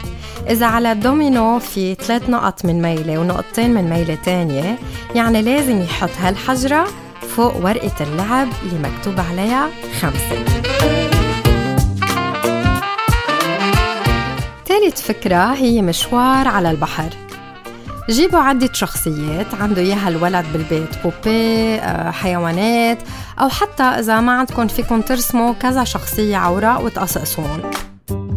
إذا 0.51 0.67
على 0.67 0.93
الدومينو 0.93 1.59
في 1.59 1.95
ثلاث 1.95 2.31
نقط 2.31 2.65
من 2.65 2.83
ميلة 2.83 3.19
ونقطتين 3.19 3.75
من 3.75 3.91
ميلة 3.91 4.19
تانية 4.25 4.79
يعني 5.15 5.43
لازم 5.43 5.83
يحط 5.83 6.11
هالحجرة 6.21 6.87
فوق 7.37 7.57
ورقة 7.57 7.92
اللعب 8.01 8.49
اللي 8.62 8.88
مكتوب 8.88 9.20
عليها 9.20 9.68
خمسة. 10.01 10.44
ثالث 14.66 15.01
فكرة 15.01 15.55
هي 15.55 15.83
مشوار 15.83 16.49
على 16.49 16.70
البحر. 16.70 17.09
جيبوا 18.11 18.38
عدة 18.38 18.73
شخصيات 18.73 19.47
عنده 19.61 19.83
إياها 19.83 20.09
الولد 20.09 20.47
بالبيت 20.53 20.90
poupée 21.05 21.75
آه، 21.75 22.11
حيوانات 22.11 22.99
أو 23.40 23.49
حتى 23.49 23.83
إذا 23.83 24.20
ما 24.20 24.33
عندكم 24.33 24.68
فيكم 24.68 25.01
ترسموا 25.01 25.53
كذا 25.53 25.85
شخصية 25.85 26.37
عوراق 26.37 26.85
وتقصقصوهن. 26.85 27.70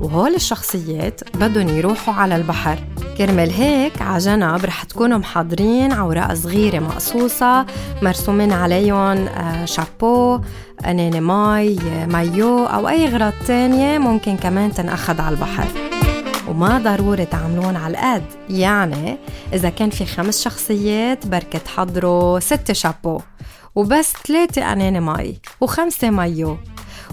وهول 0.01 0.35
الشخصيات 0.35 1.37
بدهم 1.37 1.69
يروحوا 1.69 2.13
على 2.13 2.35
البحر. 2.35 2.79
كرمال 3.17 3.51
هيك 3.51 4.01
عجنب 4.01 4.65
رح 4.65 4.83
تكونوا 4.83 5.17
محضرين 5.17 5.91
عوراق 5.91 6.33
صغيرة 6.33 6.79
مقصوصة 6.79 7.65
مرسومين 8.01 8.51
عليهم 8.51 9.27
آه، 9.27 9.65
شابو 9.65 10.39
أناني 10.85 11.19
ماي 11.19 11.77
مايو 12.07 12.65
أو 12.65 12.89
أي 12.89 13.09
غراض 13.09 13.33
تانية 13.47 13.97
ممكن 13.97 14.37
كمان 14.37 14.73
تنأخذ 14.73 15.21
على 15.21 15.35
البحر. 15.35 15.67
وما 16.47 16.77
ضروري 16.77 17.25
تعملون 17.25 17.75
على 17.75 17.91
القد. 17.91 18.23
يعني 18.49 19.17
إذا 19.53 19.69
كان 19.69 19.89
في 19.89 20.05
خمس 20.05 20.43
شخصيات 20.43 21.27
بركة 21.27 21.59
تحضروا 21.59 22.39
ست 22.39 22.71
شابو 22.71 23.19
وبس 23.75 24.13
ثلاثة 24.27 24.73
أناني 24.73 24.99
ماي 24.99 25.37
وخمسة 25.61 26.09
مايو. 26.09 26.57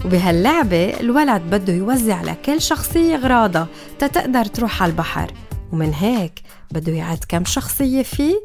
وبهاللعبة 0.05 1.01
الولد 1.01 1.43
بده 1.43 1.73
يوزع 1.73 2.23
لكل 2.23 2.61
شخصية 2.61 3.17
غراضة 3.17 3.67
تتقدر 3.99 4.45
تروح 4.45 4.83
على 4.83 4.91
البحر. 4.91 5.31
ومن 5.73 5.95
هيك 5.95 6.41
بده 6.71 6.93
يعد 6.93 7.25
كم 7.29 7.45
شخصية 7.45 8.03
فيه 8.03 8.43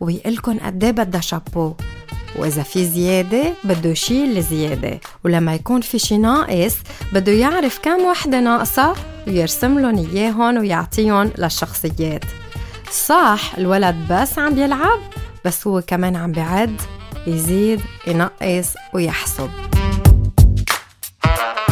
ويقلكن 0.00 0.58
قد 0.58 0.84
إيه 0.84 0.90
بدها 0.90 1.20
شابو. 1.20 1.74
وإذا 2.36 2.62
في 2.62 2.84
زيادة 2.84 3.52
بده 3.64 3.90
يشيل 3.90 4.38
الزيادة. 4.38 5.00
ولما 5.24 5.54
يكون 5.54 5.80
في 5.80 5.98
شي 5.98 6.18
ناقص 6.18 6.76
بده 7.12 7.32
يعرف 7.32 7.78
كم 7.82 8.00
وحدة 8.00 8.40
ناقصة 8.40 8.94
ويرسم 9.26 9.78
لهم 9.78 9.98
إياهم 9.98 10.56
ويعطيهم 10.56 11.30
للشخصيات. 11.38 12.24
صح 12.92 13.52
الولد 13.58 13.96
بس 14.10 14.38
عم 14.38 14.54
بيلعب 14.54 15.00
بس 15.44 15.66
هو 15.66 15.82
كمان 15.86 16.16
عم 16.16 16.32
بيعد 16.32 16.80
يزيد 17.26 17.80
ينقص 18.06 18.74
ويحسب. 18.94 19.50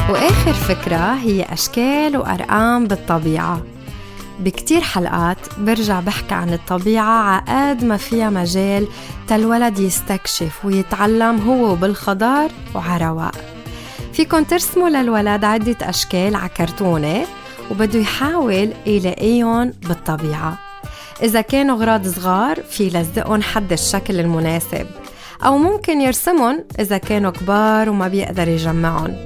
وآخر 0.08 0.52
فكرة 0.52 1.14
هي 1.14 1.42
أشكال 1.42 2.16
وأرقام 2.16 2.86
بالطبيعة. 2.86 3.62
بكتير 4.40 4.80
حلقات 4.80 5.38
برجع 5.58 6.00
بحكي 6.00 6.34
عن 6.34 6.52
الطبيعة 6.52 7.42
عقد 7.48 7.84
ما 7.84 7.96
فيها 7.96 8.30
مجال 8.30 8.88
تالولد 9.28 9.78
يستكشف 9.78 10.64
ويتعلم 10.64 11.40
هو 11.40 11.74
بالخضار 11.74 12.50
وعرواق 12.74 13.34
فيكن 14.12 14.46
ترسموا 14.46 14.88
للولد 14.88 15.44
عدة 15.44 15.76
أشكال 15.82 16.36
على 16.36 16.48
كرتونة 16.48 17.26
يحاول 17.94 18.72
يلاقيهم 18.86 19.72
بالطبيعة. 19.88 20.58
إذا 21.22 21.40
كانوا 21.40 21.76
غراض 21.76 22.06
صغار 22.06 22.62
في 22.70 22.88
لزقهم 22.88 23.42
حد 23.42 23.72
الشكل 23.72 24.20
المناسب 24.20 24.86
أو 25.44 25.58
ممكن 25.58 26.00
يرسمهم 26.00 26.64
إذا 26.80 26.98
كانوا 26.98 27.30
كبار 27.30 27.90
وما 27.90 28.08
بيقدر 28.08 28.48
يجمعهم. 28.48 29.16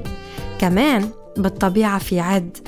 كمان 0.63 1.11
بالطبيعة 1.37 1.99
في 1.99 2.21
عد. 2.21 2.59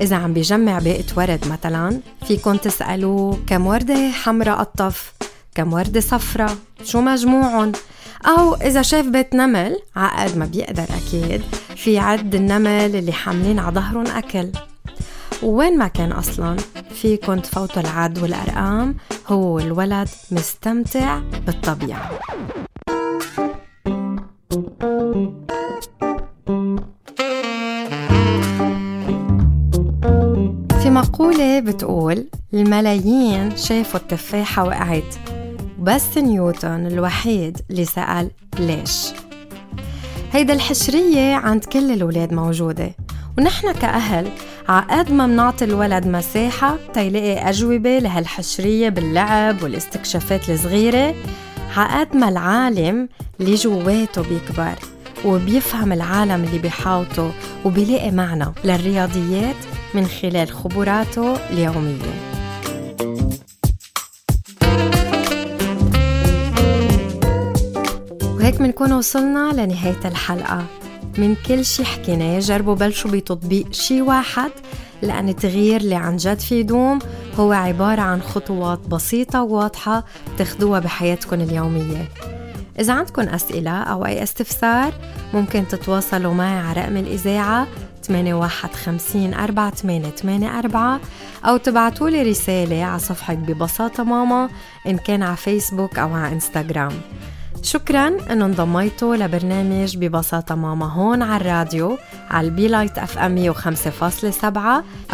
إذا 0.00 0.16
عم 0.16 0.32
بيجمع 0.32 0.78
باقة 0.78 1.04
ورد 1.16 1.48
مثلا 1.48 2.00
فيكن 2.26 2.60
تسألوا 2.60 3.34
كم 3.46 3.66
وردة 3.66 4.10
حمراء 4.10 4.58
قطف 4.58 5.12
كم 5.54 5.72
وردة 5.72 6.00
صفرة 6.00 6.56
شو 6.84 7.00
مجموعهم 7.00 7.72
أو 8.26 8.54
إذا 8.54 8.82
شاف 8.82 9.06
بيت 9.06 9.34
نمل 9.34 9.76
عقد 9.96 10.36
ما 10.38 10.44
بيقدر 10.44 10.82
أكيد 10.82 11.42
في 11.76 11.98
عد 11.98 12.34
النمل 12.34 12.96
اللي 12.96 13.12
حاملين 13.12 13.58
على 13.58 13.74
ظهرهم 13.74 14.06
أكل. 14.06 14.48
وين 15.42 15.78
ما 15.78 15.88
كان 15.88 16.12
أصلا 16.12 16.56
فيكن 16.90 17.42
تفوتوا 17.42 17.82
العد 17.82 18.18
والأرقام. 18.18 18.96
هو 19.26 19.54
والولد 19.54 20.08
مستمتع 20.30 21.18
بالطبيعة. 21.46 22.10
مقولة 31.00 31.60
بتقول 31.60 32.26
الملايين 32.54 33.56
شافوا 33.56 34.00
التفاحة 34.00 34.64
وقعت 34.64 35.14
بس 35.78 36.18
نيوتن 36.18 36.86
الوحيد 36.86 37.58
اللي 37.70 37.84
سأل 37.84 38.30
ليش. 38.58 39.06
هيدا 40.32 40.54
الحشرية 40.54 41.34
عند 41.34 41.64
كل 41.64 41.92
الولاد 41.92 42.32
موجودة 42.32 42.90
ونحن 43.38 43.72
كأهل 43.72 44.28
عقد 44.68 45.12
ما 45.12 45.26
منعطي 45.26 45.64
الولد 45.64 46.06
مساحة 46.06 46.76
تيلاقي 46.94 47.48
أجوبة 47.50 47.98
لهالحشرية 47.98 48.88
باللعب 48.88 49.62
والاستكشافات 49.62 50.50
الصغيرة 50.50 51.14
عقد 51.76 52.16
ما 52.16 52.28
العالم 52.28 53.08
اللي 53.40 53.54
جواته 53.54 54.22
بيكبر 54.22 54.74
وبيفهم 55.24 55.92
العالم 55.92 56.44
اللي 56.44 56.58
بيحاوطه 56.58 57.32
وبيلاقي 57.64 58.10
معنى 58.10 58.46
للرياضيات 58.64 59.56
من 59.94 60.06
خلال 60.06 60.52
خبراته 60.52 61.36
اليومية. 61.50 62.12
وهيك 68.22 68.60
منكون 68.60 68.92
وصلنا 68.92 69.52
لنهاية 69.52 70.00
الحلقة. 70.04 70.64
من 71.18 71.34
كل 71.46 71.64
شي 71.64 71.84
حكيناه 71.84 72.38
جربوا 72.38 72.74
بلشوا 72.74 73.10
بتطبيق 73.10 73.72
شي 73.72 74.02
واحد 74.02 74.50
لأن 75.02 75.28
التغيير 75.28 75.80
اللي 75.80 75.94
عن 75.94 76.16
جد 76.16 76.38
في 76.38 76.60
يدوم 76.60 76.98
هو 77.38 77.52
عبارة 77.52 78.00
عن 78.00 78.22
خطوات 78.22 78.78
بسيطة 78.78 79.42
وواضحة 79.42 80.04
بتاخدوها 80.34 80.80
بحياتكم 80.80 81.40
اليومية. 81.40 82.08
إذا 82.80 82.92
عندكم 82.92 83.22
أسئلة 83.22 83.82
أو 83.82 84.06
أي 84.06 84.22
استفسار 84.22 84.92
ممكن 85.34 85.68
تتواصلوا 85.68 86.34
معي 86.34 86.58
على 86.58 86.80
رقم 86.80 86.96
الإذاعة 86.96 87.66
8150 88.02 89.34
4884 89.34 91.00
أو 91.44 91.56
تبعتوا 91.56 92.10
لي 92.10 92.22
رسالة 92.22 92.84
على 92.84 92.98
صفحة 92.98 93.34
ببساطة 93.34 94.04
ماما 94.04 94.48
إن 94.86 94.98
كان 94.98 95.22
على 95.22 95.36
فيسبوك 95.36 95.98
أو 95.98 96.14
على 96.14 96.34
إنستغرام. 96.34 96.92
شكرا 97.62 98.08
إنه 98.32 98.44
انضميتوا 98.44 99.16
لبرنامج 99.16 99.96
ببساطة 99.96 100.54
ماما 100.54 100.86
هون 100.86 101.22
على 101.22 101.40
الراديو 101.40 101.98
على 102.30 102.46
ال 102.46 102.68
Be 102.68 102.98
Light 102.98 103.18
FM 103.18 103.52
105.7 103.52 104.46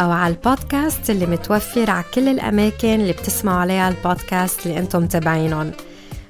أو 0.01 0.11
على 0.11 0.33
البودكاست 0.33 1.09
اللي 1.09 1.25
متوفر 1.25 1.89
على 1.91 2.03
كل 2.13 2.27
الأماكن 2.27 2.87
اللي 2.87 3.13
بتسمعوا 3.13 3.59
عليها 3.59 3.89
البودكاست 3.89 4.65
اللي 4.65 4.79
أنتم 4.79 5.03
متابعينهم. 5.03 5.71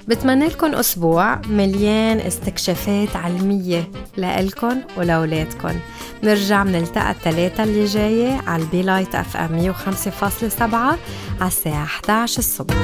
بتمنى 0.07 0.47
لكم 0.47 0.75
أسبوع 0.75 1.41
مليان 1.49 2.19
استكشافات 2.19 3.15
علمية 3.15 3.91
لإلكن 4.17 4.77
ولأولادكن. 4.97 5.75
نرجع 6.23 6.63
منلتقى 6.63 7.11
الثلاثة 7.11 7.63
اللي 7.63 7.85
جاية 7.85 8.41
على 8.47 8.63
ال 8.63 8.81
Be 8.81 9.15
Light 9.15 9.37
FM 9.37 9.73
105.7 9.73 10.61
على 11.41 11.47
الساعة 11.47 11.83
11 11.83 12.39
الصبح. 12.39 12.75